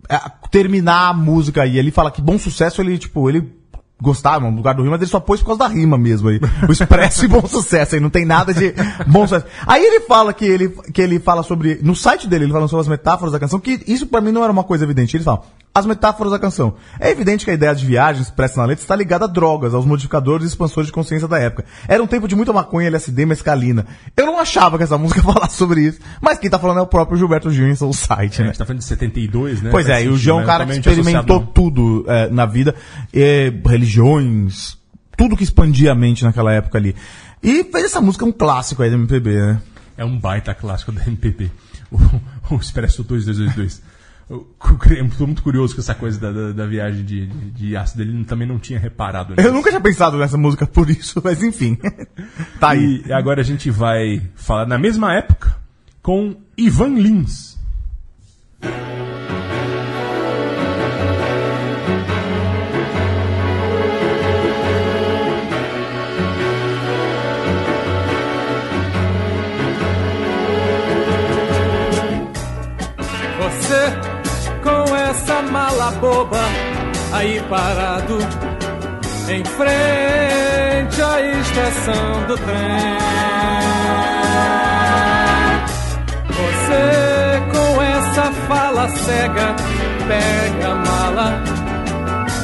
[0.09, 0.19] é,
[0.51, 1.79] terminar a música aí.
[1.79, 3.64] Ele fala que bom sucesso ele tipo ele
[4.01, 6.41] gostava no lugar do rima, mas ele só pôs por causa da rima mesmo aí.
[6.69, 8.75] O expresso e bom sucesso aí, não tem nada de
[9.07, 9.47] bom sucesso.
[9.67, 12.83] Aí ele fala que ele que ele fala sobre no site dele ele fala sobre
[12.83, 15.17] as metáforas da canção, que isso pra mim não era uma coisa evidente.
[15.17, 15.43] Ele fala
[15.75, 16.77] as metáforas da canção.
[17.01, 19.85] É evidente que a ideia de viagem expressa na letra está ligada a drogas, aos
[19.85, 21.65] modificadores e expansores de consciência da época.
[21.89, 23.85] Era um tempo de muita maconha, LSD e mescalina.
[24.17, 26.87] Eu não achava que essa música falasse sobre isso, mas quem tá falando é o
[26.87, 28.53] próprio Gilberto Gil em seu site, É, a né?
[28.53, 29.71] gente tá falando de 72, né?
[29.73, 32.47] Pois é, e o Gil é um mas cara que experimentou associado, tudo é, na
[32.47, 32.73] vida,
[33.13, 34.79] é, religiões,
[35.17, 36.95] tudo que expandia a mente naquela época ali.
[37.43, 39.63] E fez essa música um clássico aí do MPB, né?
[39.97, 41.51] É um baita clássico da MPB.
[41.91, 41.99] O,
[42.55, 43.83] o Expresso 2222.
[44.29, 44.47] Eu
[45.19, 48.03] tô muito curioso com essa coisa da, da, da viagem de, de, de ácido.
[48.03, 51.79] Ele também não tinha reparado Eu nunca tinha pensado nessa música por isso, mas enfim.
[52.59, 53.03] tá aí.
[53.07, 55.57] E agora a gente vai falar na mesma época
[56.03, 57.59] com Ivan Lins.
[75.75, 76.41] Mala boba
[77.13, 78.19] aí parado
[79.29, 82.99] em frente à estação do trem.
[86.29, 89.57] Você com essa fala cega
[90.07, 91.43] pega a mala,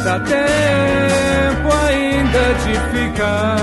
[0.05, 3.57] dá tempo ainda de ficar.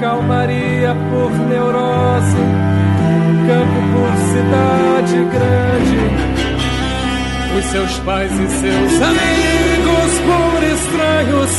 [0.00, 2.70] Calmaria por neurose
[3.50, 5.59] campo por cidade grande.
[7.60, 11.50] Seus pais e seus amigos por estranhos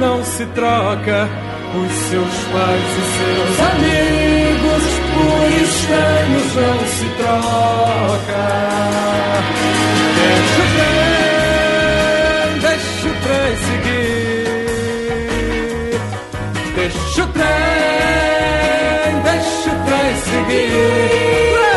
[0.00, 1.28] não se troca.
[1.76, 4.84] Os seus pais e seus amigos
[5.14, 8.44] por estranhos não se troca.
[10.16, 11.68] Deixa o trem,
[12.60, 14.40] deixa o trem seguir.
[16.74, 17.48] Deixa o trem,
[19.22, 21.69] deixa o trem seguir.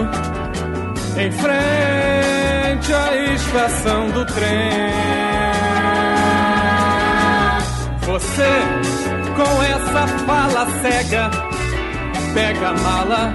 [0.00, 4.92] Em frente à estação do trem.
[8.06, 8.52] Você
[9.36, 11.30] com essa fala cega
[12.34, 13.34] pega a mala,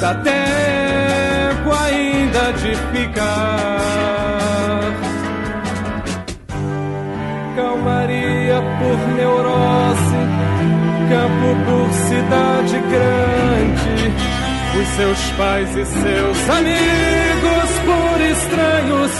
[0.00, 3.76] dá tempo ainda de ficar.
[7.56, 10.20] Calmaria por neurose,
[11.08, 13.85] campo por cidade grande.
[14.78, 19.12] Os seus pais e seus amigos por estranhos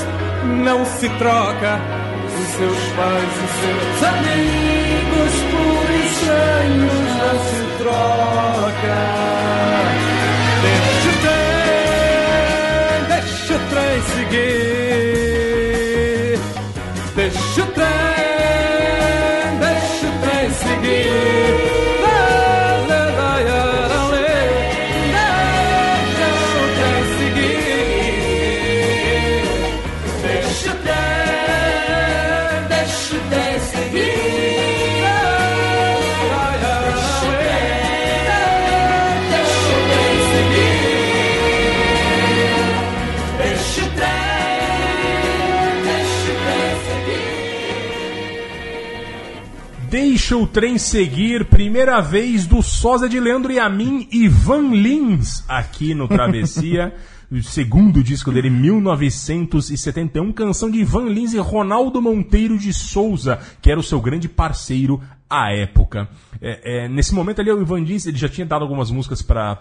[0.65, 1.81] não se troca.
[2.27, 8.66] Os seus pais e seus amigos por estranhos não se troca.
[50.27, 55.45] Deixa o trem seguir, primeira vez do Sósia de Leandro e a mim, Ivan Lins,
[55.47, 56.93] aqui no Travessia.
[57.29, 63.69] O segundo disco dele, 1971, canção de Ivan Lins e Ronaldo Monteiro de Souza, que
[63.69, 66.09] era o seu grande parceiro à época.
[66.41, 69.59] É, é, nesse momento ali, o Ivan Lins ele já tinha dado algumas músicas para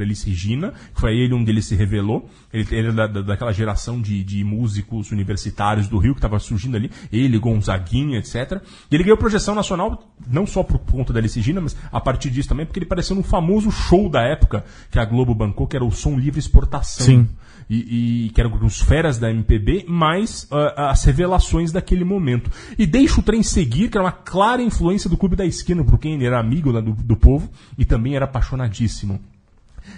[0.00, 2.28] Elis Regina, que foi ele onde ele se revelou.
[2.52, 6.38] Ele, ele era da, da- daquela geração de, de músicos universitários do Rio que estava
[6.38, 8.60] surgindo ali, ele, Gonzaguinha, etc.
[8.90, 12.30] E ele ganhou projeção nacional, não só por conta da Elis Regina, mas a partir
[12.30, 15.76] disso também, porque ele apareceu num famoso show da época que a Globo bancou, que
[15.76, 17.06] era o Som Livre Exportação.
[17.06, 17.28] Sim.
[17.70, 22.50] E, e que eram os feras da MPB, mais ah, as revelações daquele momento.
[22.78, 25.98] E Deixa o Trem Seguir, que era uma clara influência do Clube da Esquina, por
[25.98, 29.20] quem ele era amigo lá do, do povo e também era apaixonadíssimo.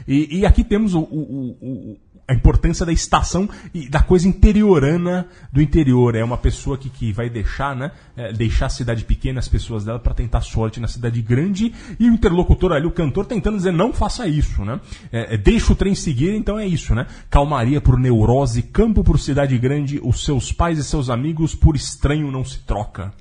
[0.07, 1.97] E, e aqui temos o- o- o-
[2.31, 6.15] a importância da estação e da coisa interiorana do interior.
[6.15, 7.91] É uma pessoa que, que vai deixar, né?
[8.17, 11.75] é, deixar a cidade pequena, as pessoas dela, para tentar sorte na cidade grande.
[11.99, 14.81] E o interlocutor ali, o cantor, tentando dizer não faça isso, né?
[15.11, 17.09] É, é, deixa o trem seguir, então é isso, né?
[17.29, 22.31] Calmaria por neurose, campo por cidade grande, os seus pais e seus amigos por estranho
[22.31, 23.13] não se troca.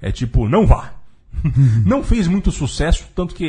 [0.00, 0.94] É tipo, não vá.
[1.84, 3.44] não fez muito sucesso, tanto que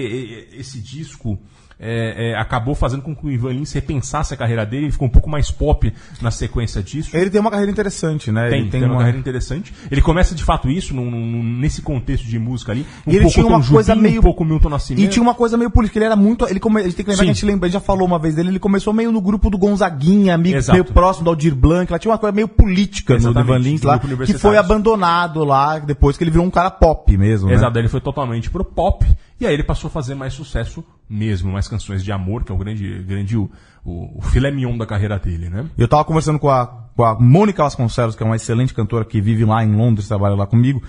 [0.52, 1.40] esse disco
[1.80, 5.08] é, é, acabou fazendo com que o Ivan Lins repensasse a carreira dele, ele ficou
[5.08, 7.16] um pouco mais pop na sequência disso.
[7.16, 8.50] Ele tem uma carreira interessante, né?
[8.50, 9.74] Tem, ele tem, uma, carreira interessante.
[9.92, 12.86] Ele começa de fato isso num- num- nesse contexto de música ali.
[13.06, 15.04] Um E ele pouco tinha uma Tom coisa Jobim, meio- um pouco Milton Nascimento.
[15.04, 16.48] E tinha uma coisa meio política, ele era muito.
[16.48, 17.26] Ele, come, ele tem que lembrar Sim.
[17.26, 19.22] que a gente lembra, a gente já falou uma vez dele, ele começou meio no
[19.22, 20.74] grupo do Gonzaguinha, amigo Exato.
[20.80, 24.00] meio próximo do Aldir Blanc, lá tinha uma coisa meio política no Ivan Lins lá,
[24.00, 27.48] que foi abandonado lá, depois que ele virou um cara pop mesmo.
[27.50, 27.56] né?
[27.56, 29.06] Exato, daí ele foi totalmente pro pop.
[29.40, 32.56] E aí ele passou a fazer mais sucesso mesmo, mais canções de amor, que é
[32.56, 33.50] o grande, grande o,
[33.84, 35.66] o, filé mignon da carreira dele, né?
[35.78, 36.66] Eu tava conversando com a,
[36.96, 40.36] com a Mônica Vasconcelos, que é uma excelente cantora que vive lá em Londres, trabalha
[40.36, 40.82] lá comigo,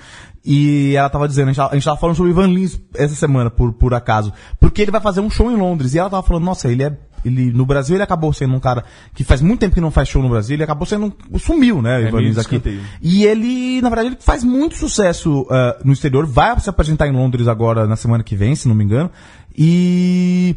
[0.44, 2.80] e ela tava dizendo, a gente tava, a gente tava falando sobre o Ivan Lins
[2.94, 6.08] essa semana, por, por acaso, porque ele vai fazer um show em Londres, e ela
[6.08, 9.40] tava falando, nossa, ele é, ele, no Brasil ele acabou sendo um cara que faz
[9.40, 12.00] muito tempo que não faz show no Brasil, ele acabou sendo, um, sumiu, né, o
[12.08, 12.56] Ivan meio Lins aqui.
[12.56, 12.80] escanteio.
[13.02, 17.12] E ele, na verdade, ele faz muito sucesso ah, no exterior, vai se apresentar em
[17.12, 19.10] Londres agora, na semana que vem, se não me engano,
[19.56, 20.56] e...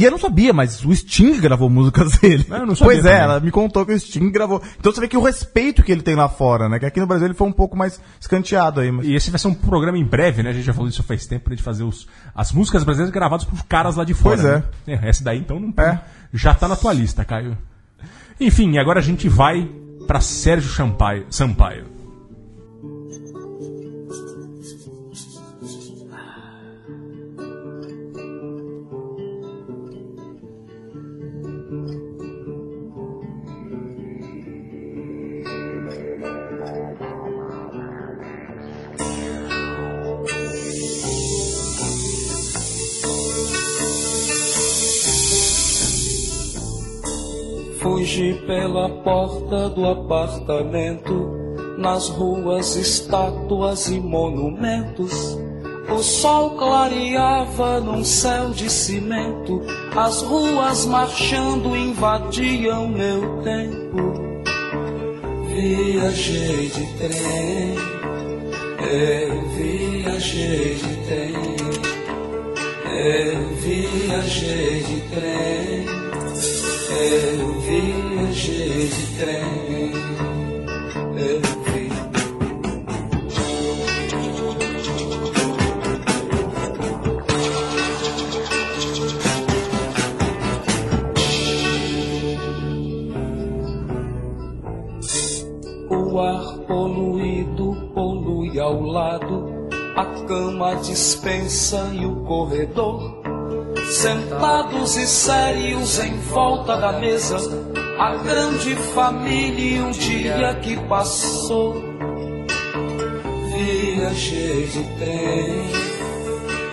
[0.00, 2.46] E eu não sabia, mas o Sting gravou músicas dele.
[2.50, 3.22] Ah, eu não sabia pois é, também.
[3.22, 4.62] ela me contou que o Sting gravou.
[4.78, 6.78] Então você vê que o respeito que ele tem lá fora, né?
[6.78, 8.90] Que aqui no Brasil ele foi um pouco mais escanteado aí.
[8.90, 9.04] Mas...
[9.06, 10.48] E esse vai ser um programa em breve, né?
[10.48, 13.44] A gente já falou disso faz tempo pra gente fazer os, as músicas brasileiras gravadas
[13.44, 14.36] por caras lá de fora.
[14.40, 14.56] Pois é.
[14.86, 15.00] né?
[15.02, 15.08] é.
[15.10, 16.00] Essa daí então não É.
[16.32, 17.58] já tá na tua lista, Caio.
[18.40, 19.68] Enfim, agora a gente vai
[20.06, 21.26] pra Sérgio Sampaio.
[21.28, 21.84] Sampaio.
[48.10, 51.30] Fugi pela porta do apartamento,
[51.78, 55.38] nas ruas estátuas e monumentos.
[55.88, 59.62] O sol clareava num céu de cimento,
[59.96, 64.12] as ruas marchando invadiam meu tempo.
[65.54, 67.76] Viajei de trem,
[68.90, 71.34] é, viajei de trem,
[72.86, 76.00] é, viajei de trem.
[76.92, 77.39] Eu
[77.70, 79.92] viajei de trem.
[95.88, 103.20] O ar poluído polui ao lado, a cama dispensa e o corredor.
[103.90, 107.38] Sentados e sérios em volta da mesa,
[108.00, 111.84] a grande família um dia que passou.
[113.52, 115.70] Viajei de trem,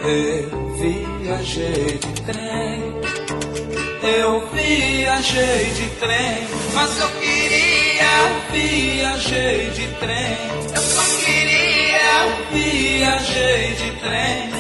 [0.04, 2.98] eu viajei de trem.
[4.04, 8.08] Eu viajei de trem, mas eu queria.
[8.54, 10.38] Viajei de trem,
[10.74, 12.08] eu só queria.
[12.54, 14.57] Viajei de trem.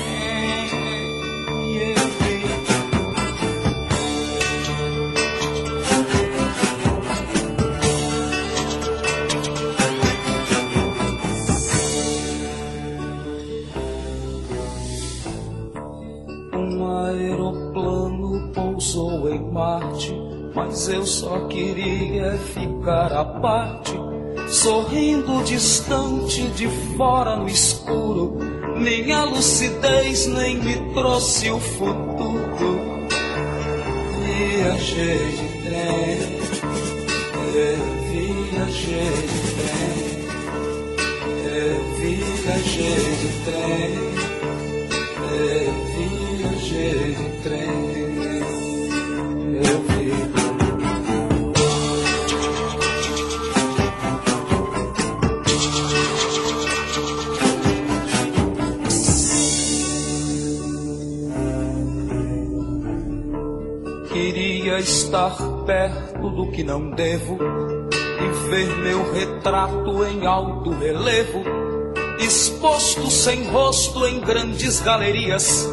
[20.88, 23.93] Eu só queria ficar à parte,
[24.47, 28.38] sorrindo distante de fora no escuro.
[28.77, 33.07] Minha lucidez nem me trouxe o futuro.
[34.23, 36.17] Viajei de trem,
[37.55, 37.77] eu
[38.11, 39.97] viajei de trem,
[41.45, 44.38] eu viajei de trem.
[45.29, 47.86] Eu viajei de trem,
[65.08, 71.43] estar perto do que não devo e ver meu retrato em alto relevo
[72.20, 75.66] exposto sem rosto em grandes galerias,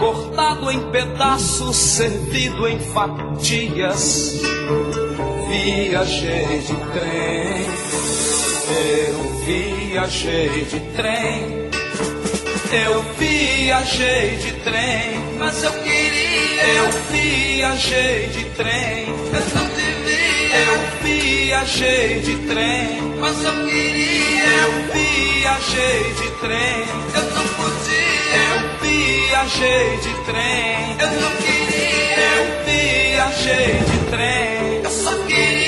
[0.00, 4.42] cortado em pedaços, servido em fatias.
[5.48, 7.66] Viajei de trem,
[9.06, 11.70] eu viajei de trem,
[12.84, 16.62] eu viajei de trem, mas eu queria.
[16.62, 20.56] Eu viajei de trem, eu não devia.
[20.56, 24.44] Eu viajei de trem, mas eu queria.
[24.62, 26.84] Eu viajei de trem,
[27.14, 28.12] eu não podia.
[28.38, 32.16] Eu viajei de trem, eu não queria.
[32.36, 35.61] Eu viajei de trem, eu só queria.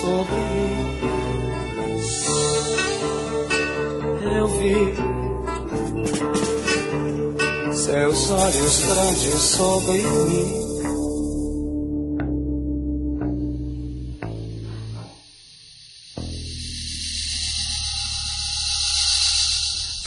[0.00, 0.32] Sobre.
[4.38, 4.94] Eu vi
[7.74, 10.67] seus olhos grandes sobre mim.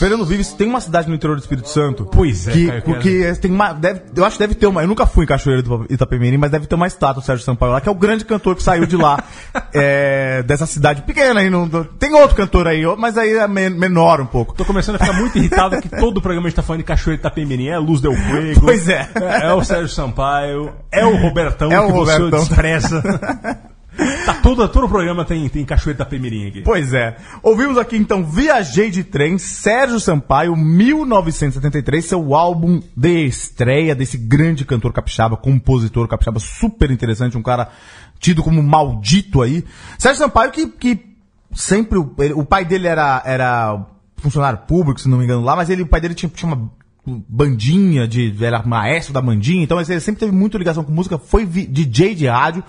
[0.02, 2.04] Fernando Vives tem uma cidade no interior do Espírito Santo.
[2.06, 4.82] Pois é, que, porque tem uma, deve, eu acho que deve ter uma.
[4.82, 7.72] Eu nunca fui em Cachoeira do Itapemirim, mas deve ter uma estátua do Sérgio Sampaio
[7.72, 9.22] lá, que é o grande cantor que saiu de lá,
[9.72, 11.48] é, dessa cidade pequena aí.
[11.48, 14.54] Não, tem outro cantor aí, mas aí é men- menor um pouco.
[14.54, 16.84] Tô começando a ficar muito irritado que todo o programa a gente tá falando de
[16.84, 17.68] Cachoeira de Itapemirim.
[17.68, 18.60] É Luz Del Fuego.
[18.60, 19.08] Pois é.
[19.42, 20.72] É, o Sérgio Sampaio.
[20.90, 22.40] É o Robertão É o que você Robertão.
[22.40, 23.02] despreza.
[24.24, 26.62] tá todo, todo o programa tem, tem Cachoeira de Itapemirim aqui.
[26.62, 27.16] Pois é.
[27.42, 34.64] Ouvimos aqui então Viajei de Trem, Sérgio Sampaio, 1973, seu álbum de estreia desse grande
[34.64, 37.68] cantor capixaba, compositor capixaba super interessante, um cara
[38.18, 39.64] tido como maldito aí.
[39.98, 41.00] Sérgio Sampaio que, que
[41.54, 43.84] sempre, o, ele- o pai dele era, era
[44.16, 46.70] funcionário público, se não me engano lá, mas ele, o pai dele tinha, tinha uma
[47.28, 51.44] bandinha, de, era maestro da bandinha, então ele sempre teve muita ligação com música, foi
[51.44, 52.62] DJ de rádio,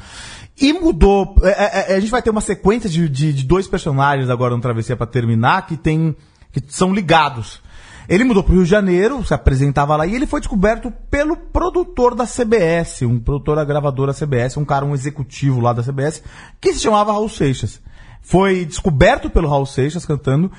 [0.59, 1.35] e mudou.
[1.43, 4.55] é, é, é, a gente vai ter uma sequência de, de, de dois personagens agora
[4.55, 6.15] no Travessia pra terminar que tem.
[6.51, 7.61] que são ligados.
[8.07, 12.13] Ele mudou pro Rio de Janeiro, se apresentava lá, e ele foi descoberto pelo produtor
[12.13, 16.21] da CBS, um produtor da gravadora CBS, um cara, um executivo lá da CBS,
[16.59, 17.81] que se chamava Raul Seixas.
[18.21, 20.51] Foi descoberto pelo Raul Seixas cantando.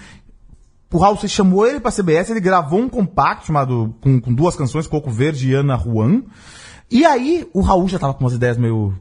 [0.91, 4.57] O Raul Seixas chamou ele pra CBS, ele gravou um compacto chamado, com, com duas
[4.57, 6.23] canções, Coco Verde e Ana Juan.
[6.91, 8.95] E aí, o Raul já tava com umas ideias meio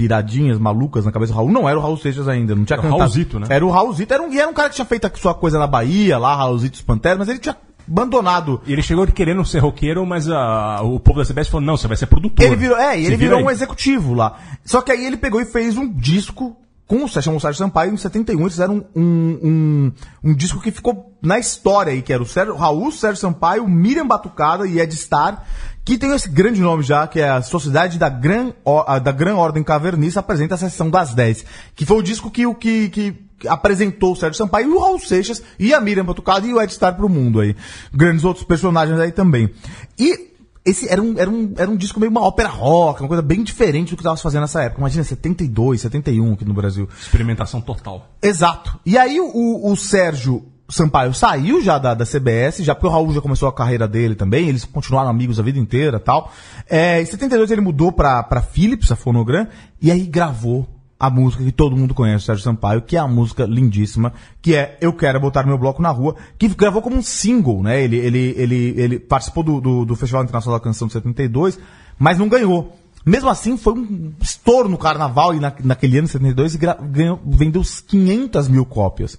[0.00, 1.52] piradinhas, malucas na cabeça do Raul.
[1.52, 3.00] Não era o Raul Seixas ainda, não tinha Era o cantado.
[3.00, 3.46] Raulzito, né?
[3.50, 5.58] Era o Raulzito, era um, e era um cara que tinha feito a sua coisa
[5.58, 7.54] na Bahia, lá, Raulzito dos Panteras, mas ele tinha
[7.86, 8.62] abandonado.
[8.66, 11.86] E ele chegou querendo ser roqueiro, mas ah, o povo da CBS falou, não, você
[11.86, 12.46] vai ser produtor.
[12.46, 14.38] Ele virou, é, e ele vira virou um executivo lá.
[14.64, 17.96] Só que aí ele pegou e fez um disco com o Sérgio, Sérgio Sampaio em
[17.96, 19.92] 71, eles fizeram um, um,
[20.24, 24.08] um disco que ficou na história aí, que era o Sérgio, Raul, Sérgio Sampaio, Miriam
[24.08, 25.46] Batucada e Ed Star,
[25.90, 28.52] que tem esse grande nome já, que é a Sociedade da Gran,
[29.02, 32.88] da Gran Ordem Cavernista, apresenta a Sessão das 10, que foi o disco que, que,
[32.88, 36.62] que apresentou o Sérgio Sampaio e o Raul Seixas e a Miriam Batucada e o
[36.62, 37.56] Ed Star pro mundo aí.
[37.92, 39.50] Grandes outros personagens aí também.
[39.98, 40.30] E
[40.64, 43.42] esse era um, era, um, era um disco meio uma ópera rock, uma coisa bem
[43.42, 44.80] diferente do que tava se fazendo nessa época.
[44.80, 46.88] Imagina, 72, 71 aqui no Brasil.
[47.00, 48.12] Experimentação total.
[48.22, 48.78] Exato.
[48.86, 53.12] E aí o, o Sérgio Sampaio saiu já da, da CBS, já porque o Raul
[53.12, 56.32] já começou a carreira dele também, eles continuaram amigos a vida inteira tal.
[56.68, 59.46] É, em 72 ele mudou pra, pra Philips, a Fonogram,
[59.80, 60.68] e aí gravou
[60.98, 64.12] a música que todo mundo conhece, Sérgio Sampaio, que é a música lindíssima,
[64.42, 67.82] que é Eu Quero Botar Meu Bloco na Rua, que gravou como um single, né?
[67.82, 71.58] Ele, ele, ele, ele participou do, do, do Festival Internacional da Canção de 72,
[71.98, 72.76] mas não ganhou.
[73.04, 77.18] Mesmo assim, foi um estouro no carnaval e na, naquele ano, 72, e gra- ganhou,
[77.24, 79.18] vendeu 500 mil cópias.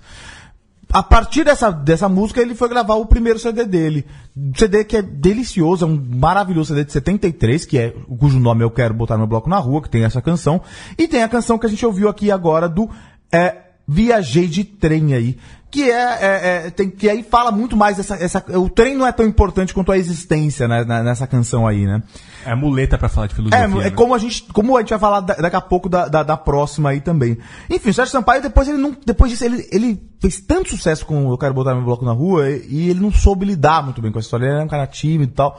[0.93, 4.05] A partir dessa, dessa música, ele foi gravar o primeiro CD dele.
[4.35, 8.63] Um CD que é delicioso, é um maravilhoso CD de 73, que é, cujo nome
[8.63, 10.61] eu quero botar no bloco na rua, que tem essa canção.
[10.97, 12.89] E tem a canção que a gente ouviu aqui agora do
[13.31, 13.55] é,
[13.87, 15.37] Viajei de Trem aí.
[15.71, 19.07] Que é, é, é, tem, que aí fala muito mais dessa, essa, o trem não
[19.07, 22.03] é tão importante quanto a existência, né, na- nessa canção aí, né?
[22.45, 23.57] É muleta pra falar de filosofia.
[23.63, 23.89] É, é né?
[23.91, 26.35] como a gente, como a gente vai falar da- daqui a pouco da, da, da
[26.35, 27.37] próxima aí também.
[27.69, 31.29] Enfim, o Sérgio Sampaio, depois ele não, depois disso, ele, ele fez tanto sucesso com
[31.31, 34.11] Eu Quero Botar Meu Bloco na Rua, e, e ele não soube lidar muito bem
[34.11, 35.57] com a história, ele era um cara tímido e tal.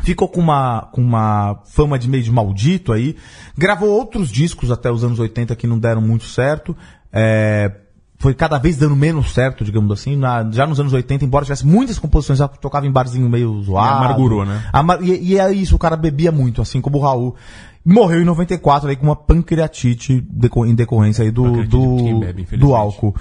[0.00, 3.16] Ficou com uma, com uma fama de meio de maldito aí.
[3.56, 6.76] Gravou outros discos até os anos 80 que não deram muito certo.
[7.12, 7.72] É,
[8.18, 10.16] foi cada vez dando menos certo, digamos assim.
[10.16, 14.04] Na- já nos anos 80, embora tivesse muitas composições, já tocava em barzinho meio zoado.
[14.04, 14.68] amargurou, né?
[14.72, 17.34] Ama- E, e é isso, o cara bebia muito, assim como o Raul.
[17.84, 22.74] Morreu em 94 aí com uma pancreatite deco- em decorrência aí do, do, bebe, do
[22.74, 23.14] álcool.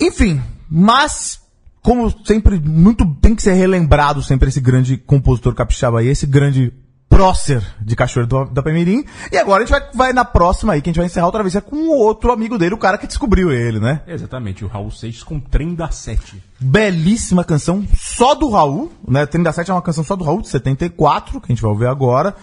[0.00, 1.38] Enfim, mas,
[1.82, 6.72] como sempre, muito tem que ser relembrado sempre esse grande compositor capixaba aí, esse grande
[7.08, 9.04] prócer de Cachoeiro do, da Pemirim.
[9.30, 11.42] E agora a gente vai, vai na próxima aí, que a gente vai encerrar outra
[11.42, 14.02] vez, é com o outro amigo dele, o cara que descobriu ele, né?
[14.06, 16.42] Exatamente, o Raul Seixas com Trem da Sete.
[16.58, 19.26] Belíssima canção, só do Raul, né?
[19.26, 21.70] Trem da Sete é uma canção só do Raul, de 74, que a gente vai
[21.70, 22.34] ouvir agora.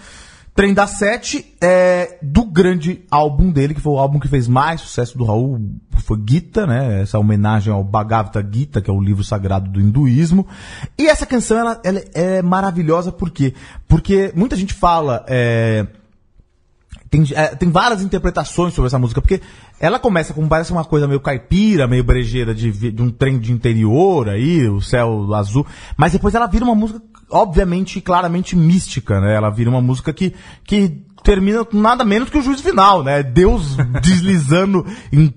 [0.54, 4.80] Trem da Sete é do grande álbum dele, que foi o álbum que fez mais
[4.80, 5.60] sucesso do Raul,
[6.04, 7.02] foi Gita, né?
[7.02, 10.46] Essa homenagem ao Bhagavad Gita, que é o livro sagrado do hinduísmo.
[10.96, 13.52] E essa canção, ela, ela é maravilhosa por quê?
[13.88, 15.88] Porque muita gente fala, é,
[17.10, 19.40] tem, é, tem várias interpretações sobre essa música, porque
[19.78, 23.52] ela começa como parece uma coisa meio caipira, meio brejeira de, de um trem de
[23.52, 27.00] interior aí, o céu azul, mas depois ela vira uma música,
[27.34, 29.34] obviamente, claramente mística, né?
[29.34, 30.32] Ela vira uma música que,
[30.64, 33.22] que termina com nada menos que o juízo final, né?
[33.22, 35.34] Deus deslizando em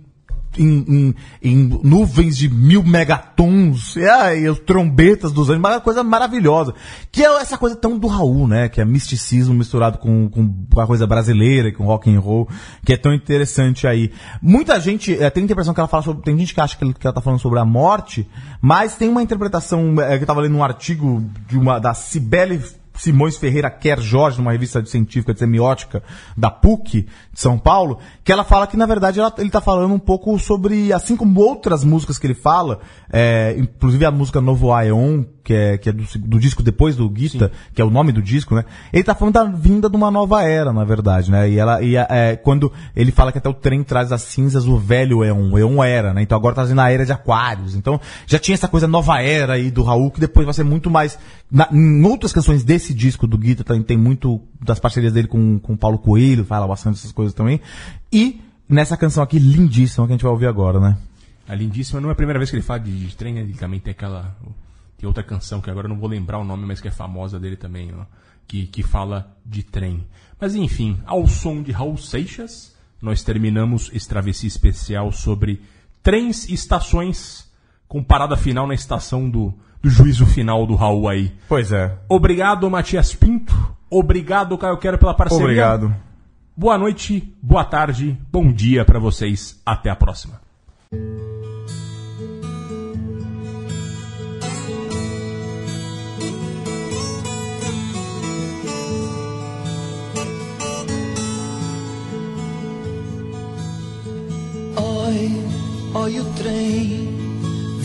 [0.58, 6.04] em, em- em nuvens de mil megatons, e, aí, os trombetas dos anjos, uma coisa
[6.04, 6.74] maravilhosa.
[7.12, 8.70] Que é essa coisa tão do Raul, né?
[8.70, 12.48] Que é misticismo misturado com, com a coisa brasileira, com rock and roll,
[12.86, 14.12] que é tão interessante aí.
[14.42, 16.84] Muita gente, eh, tem a impressão que ela fala sobre, tem gente que acha que,
[16.84, 18.28] ele- que ela tá falando sobre a morte,
[18.62, 22.62] mas tem uma interpretação, eh, que eu tava lendo um artigo de uma, da Cibele
[22.98, 26.02] Simões Ferreira Quer Jorge, numa revista de científica de semiótica
[26.36, 27.08] da PUC de
[27.40, 30.92] São Paulo, que ela fala que, na verdade, ela- ele está falando um pouco sobre,
[30.92, 32.80] assim como outras músicas que ele fala,
[33.12, 37.10] é, inclusive a música Novo Aeon, que é, que é do, do disco depois do
[37.16, 38.66] Gita, que é o nome do disco, né?
[38.92, 41.50] Ele tá falando da vinda de uma nova era, na verdade, né?
[41.50, 44.78] E ela, e é, quando ele fala que até o trem traz as cinzas, o
[44.78, 46.22] velho é um era, né?
[46.22, 47.76] Então agora tá trazendo a era de aquários.
[47.76, 50.90] Então já tinha essa coisa nova era aí do Raul, que depois vai ser muito
[50.90, 51.18] mais,
[51.50, 55.60] na- em outras canções desse disco do Guita também tem muito das parcerias dele com,
[55.60, 57.62] com o Paulo Coelho, fala bastante dessas coisas também.
[58.12, 60.98] E nessa canção aqui lindíssima que a gente vai ouvir agora, né?
[61.48, 63.42] A lindíssima não é a primeira vez que ele fala de, de trem, né?
[63.42, 64.36] ele também tem aquela.
[64.98, 67.40] Tem outra canção que agora eu não vou lembrar o nome, mas que é famosa
[67.40, 68.04] dele também, ó,
[68.48, 70.06] que, que fala de trem.
[70.42, 75.62] Mas enfim, ao som de Raul Seixas, nós terminamos esse travessia especial sobre
[76.02, 77.48] trens e estações,
[77.88, 81.32] com parada final na estação do, do juízo final do Raul aí.
[81.48, 81.98] Pois é.
[82.10, 83.54] Obrigado, Matias Pinto.
[83.90, 85.44] Obrigado, Caio Quero, pela parceria.
[85.44, 85.96] Obrigado.
[86.56, 89.62] Boa noite, boa tarde, bom dia pra vocês.
[89.66, 90.42] Até a próxima.
[104.76, 105.32] Oi,
[105.94, 107.17] oi o trem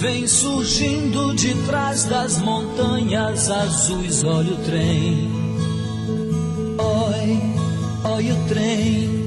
[0.02, 4.24] vem surgindo de trás das montanhas azuis.
[4.24, 5.30] Olha o trem.
[6.76, 9.22] Oi, oi o trem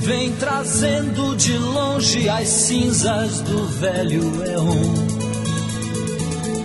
[0.00, 4.92] vem trazendo de longe as cinzas do velho Eon.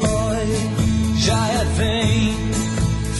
[0.01, 2.33] Oi, já é vem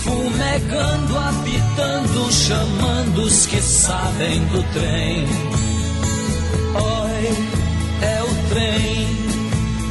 [0.04, 5.28] fumegando, apitando, chamando os que sabem do trem.
[6.74, 7.38] Oi,
[8.02, 9.27] é o trem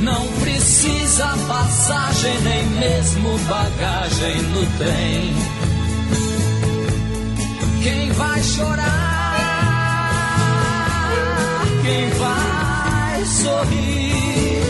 [0.07, 5.35] Não precisa passagem, nem mesmo bagagem no trem.
[7.83, 8.87] Quem vai chorar?
[11.83, 14.63] Quem vai sorrir?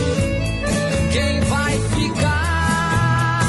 [1.11, 3.41] Quem vai ficar?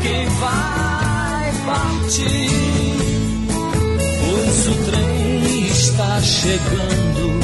[0.00, 2.48] Quem vai partir?
[4.20, 7.40] Pois o trem está chegando,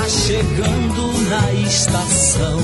[0.00, 2.58] tá chegando na estação.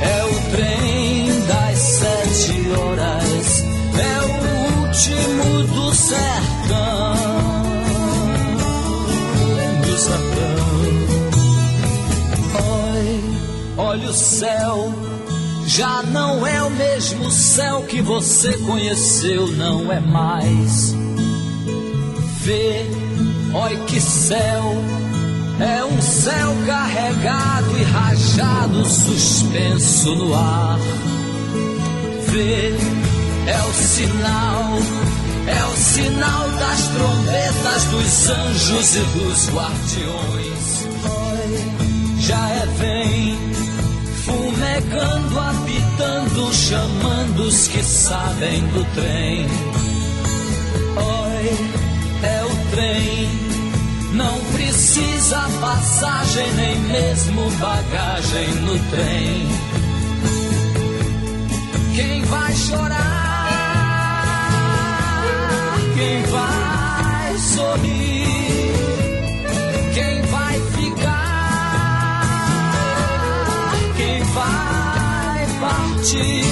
[0.00, 3.64] É o trem das sete horas,
[3.98, 4.32] é o
[4.80, 7.14] último do sertão.
[9.84, 10.64] Do sertão.
[12.84, 13.20] Oi,
[13.76, 14.94] olha o céu.
[15.66, 20.94] Já não é o mesmo céu que você conheceu, não é mais.
[22.42, 22.86] Vê,
[23.54, 25.03] oi que céu.
[25.60, 30.78] É um céu carregado e rajado, suspenso no ar.
[32.28, 32.74] Vê,
[33.46, 34.78] é o sinal,
[35.46, 40.88] é o sinal das trombetas dos anjos e dos guardiões.
[42.18, 43.38] Já é vem,
[44.24, 49.46] fumegando, apitando, chamando os que sabem do trem.
[50.96, 51.68] Oi,
[52.24, 53.43] é o trem.
[54.14, 59.48] Não precisa passagem, nem mesmo bagagem no trem.
[61.96, 63.24] Quem vai chorar?
[65.94, 68.72] Quem vai sorrir?
[69.94, 72.24] Quem vai ficar?
[73.96, 76.44] Quem vai partir?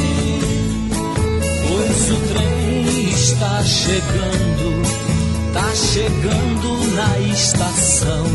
[1.69, 4.83] Pois o trem está chegando,
[5.75, 8.27] chegando na estação.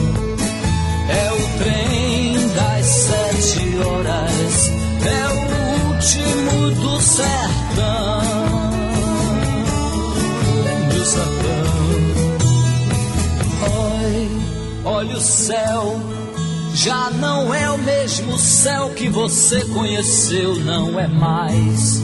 [1.09, 4.71] É o trem das sete horas,
[5.05, 5.39] é o
[5.87, 8.21] último do sertão.
[10.89, 11.67] Do sertão.
[14.01, 14.29] Oi,
[14.85, 16.01] olha o céu.
[16.73, 22.03] Já não é o mesmo céu que você conheceu, não é mais.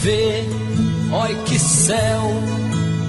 [0.00, 0.44] Vê,
[1.12, 2.67] oi que céu.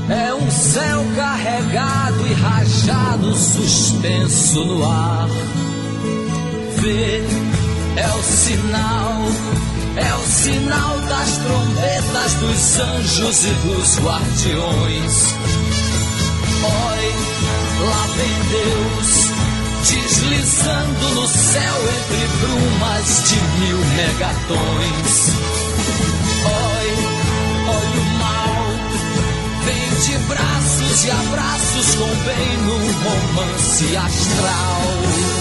[0.10, 5.30] É um céu carregado e rajado, suspenso no ar.
[6.78, 7.24] Vê,
[7.96, 9.22] é o sinal,
[9.98, 15.36] é o sinal das trombetas dos anjos e dos guardiões.
[16.64, 17.14] Oi,
[17.86, 19.30] lá vem Deus,
[19.92, 25.38] deslizando no céu entre brumas de mil megatons.
[30.00, 35.39] De braços e abraços com bem num romance astral.